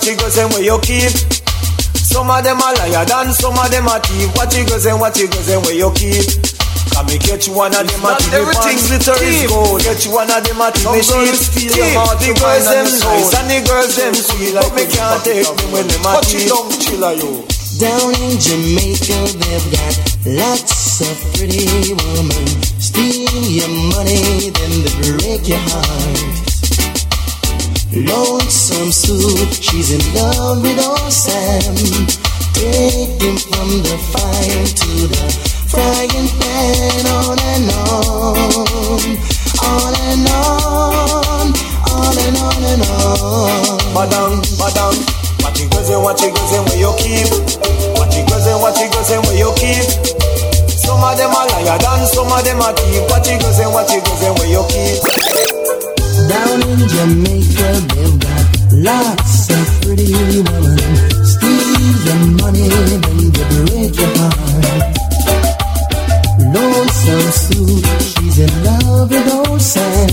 it 0.08 0.18
girls 0.18 0.38
and 0.38 0.48
watch 0.50 0.56
it 0.56 0.56
girls 0.56 0.56
where 0.56 0.64
you 0.64 0.78
keep. 0.80 1.12
Some 1.96 2.30
of 2.30 2.40
them 2.42 2.60
are 2.60 2.74
liar 2.80 3.04
than 3.04 3.32
some 3.32 3.56
of 3.58 3.68
them 3.70 3.88
are 3.88 4.00
thief. 4.00 4.32
Watch 4.36 4.56
it 4.56 4.68
girls 4.68 4.86
and 4.86 5.00
watch 5.00 5.20
it 5.20 5.30
girls 5.30 5.48
and 5.48 5.60
where 5.64 5.76
you 5.76 5.90
keep. 5.92 6.24
Can 6.94 7.04
me 7.06 7.18
get 7.18 7.46
you 7.46 7.54
one 7.54 7.74
of 7.76 7.84
them 7.84 8.04
at 8.08 8.18
the 8.18 8.42
everything 8.42 8.78
glitter 8.88 9.18
is 9.22 9.46
gold. 9.46 9.82
Get 9.84 10.02
you 10.04 10.12
one 10.16 10.30
of 10.30 10.40
them 10.40 10.60
at 10.64 10.74
the 10.74 10.82
machine. 10.88 11.36
Steal 11.36 11.76
your 11.76 11.90
heart, 11.94 12.18
the 12.18 12.32
girls 12.34 12.66
them 12.66 12.88
nice 12.88 13.32
and 13.36 13.48
the 13.52 13.58
girls 13.68 13.94
them 13.94 14.14
sweet. 14.16 14.54
But 14.56 14.72
me 14.74 14.84
can't 14.88 15.20
take 15.22 15.44
me 15.44 15.64
when 15.70 15.86
them 15.86 16.04
at 16.08 16.14
Watch 16.24 16.34
it 16.34 16.48
down, 16.48 16.66
chiller 16.80 17.14
you. 17.14 17.32
Down 17.78 18.10
in 18.18 18.34
Jamaica, 18.40 19.18
they've 19.38 19.68
got 19.70 19.94
lots 20.26 21.04
of 21.04 21.16
pretty 21.36 21.94
women. 21.94 22.46
Steal 22.80 23.44
your 23.46 23.72
money, 23.92 24.50
then 24.50 24.72
they 24.82 24.94
break 25.04 25.46
your 25.46 25.62
heart. 25.70 26.47
Lonesome 27.90 28.92
Sue, 28.92 29.48
she's 29.48 29.90
in 29.96 30.14
love 30.14 30.60
with 30.60 30.76
old 30.76 31.10
Sam. 31.10 31.72
Take 32.52 33.16
him 33.16 33.40
from 33.40 33.80
the 33.80 33.96
fire 34.12 34.64
to 34.76 34.90
the 35.08 35.24
frying 35.72 36.28
pan, 36.36 37.06
on 37.08 37.40
and 37.40 37.70
on, 37.72 39.00
on 39.64 39.94
and 40.04 40.28
on, 40.28 41.48
on 41.88 42.14
and 42.28 42.36
on 42.36 42.60
and 42.60 42.84
on. 42.92 43.80
Madam, 43.96 44.36
madam, 44.60 44.92
watch 45.40 45.56
it 45.56 45.72
girls 45.72 45.88
and 45.88 46.04
watch 46.04 46.20
it 46.20 46.36
girls 46.36 46.52
and 46.52 46.68
where 46.68 46.76
you 46.76 46.92
keep. 47.00 47.32
Watch 47.96 48.12
it 48.20 48.28
girls 48.28 48.46
and 48.52 48.60
watch 48.60 48.80
it 48.84 48.92
girls 48.92 49.10
and 49.16 49.24
where 49.24 49.38
you 49.40 49.48
keep. 49.56 49.88
Some 50.68 51.00
of 51.00 51.16
them 51.16 51.32
are 51.32 51.48
liar 51.56 51.78
than 51.80 52.04
some 52.06 52.28
of 52.28 52.44
them 52.44 52.60
are 52.60 52.76
thief. 52.76 53.00
Watch 53.08 53.32
it 53.32 53.40
girls 53.40 53.58
and 53.58 53.72
watch 53.72 53.96
it 53.96 54.04
girls 54.04 54.22
and 54.28 54.36
where 54.36 54.50
you 54.52 54.60
keep. 54.68 55.57
Down 56.28 56.60
in 56.68 56.80
Jamaica, 56.88 57.68
they've 57.88 58.18
got 58.20 58.44
lots 58.72 59.48
of 59.48 59.64
pretty 59.80 60.12
women. 60.12 60.76
Steal 61.24 61.68
your 62.04 62.20
money, 62.36 62.68
then 62.68 63.00
they 63.32 63.44
break 63.48 63.96
your 63.96 64.12
heart. 64.18 64.98
Lonesome 66.52 67.30
Sue, 67.32 67.80
she's 68.08 68.38
in 68.40 68.52
love 68.62 69.08
with 69.10 69.32
old 69.32 69.60
Sam. 69.60 70.08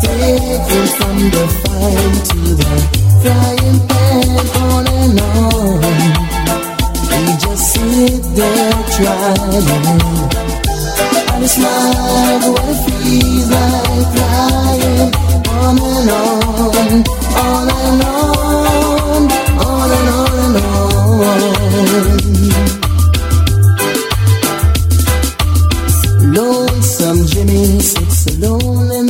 Take 0.00 0.66
him 0.72 0.86
from 0.96 1.16
the 1.34 1.44
fire 1.60 2.10
to 2.30 2.40
the 2.60 2.72
frying 3.20 3.80
pan, 3.86 4.46
on 4.64 4.84
and 4.86 5.20
on. 5.20 5.82
He 7.12 7.22
just 7.36 7.64
sit 7.74 8.22
there 8.34 8.76
trying. 8.96 10.47
And 11.38 11.44
it's 11.44 11.56
like 11.56 12.42
what 12.50 12.66
it 12.66 12.78
feels 12.82 13.48
like 13.48 14.10
crying 14.12 15.14
on 15.46 15.78
and 15.78 16.10
on, 16.10 16.66
on 17.38 17.68
and 17.78 18.02
on, 18.02 19.22
on 19.62 19.90
and 19.98 20.08
on 20.18 20.34
and 20.42 20.56
on. 20.58 21.14
Lonesome 26.34 27.20
Jimmy 27.28 27.64
sits 27.82 28.26
alone 28.34 28.90
in 28.90 29.07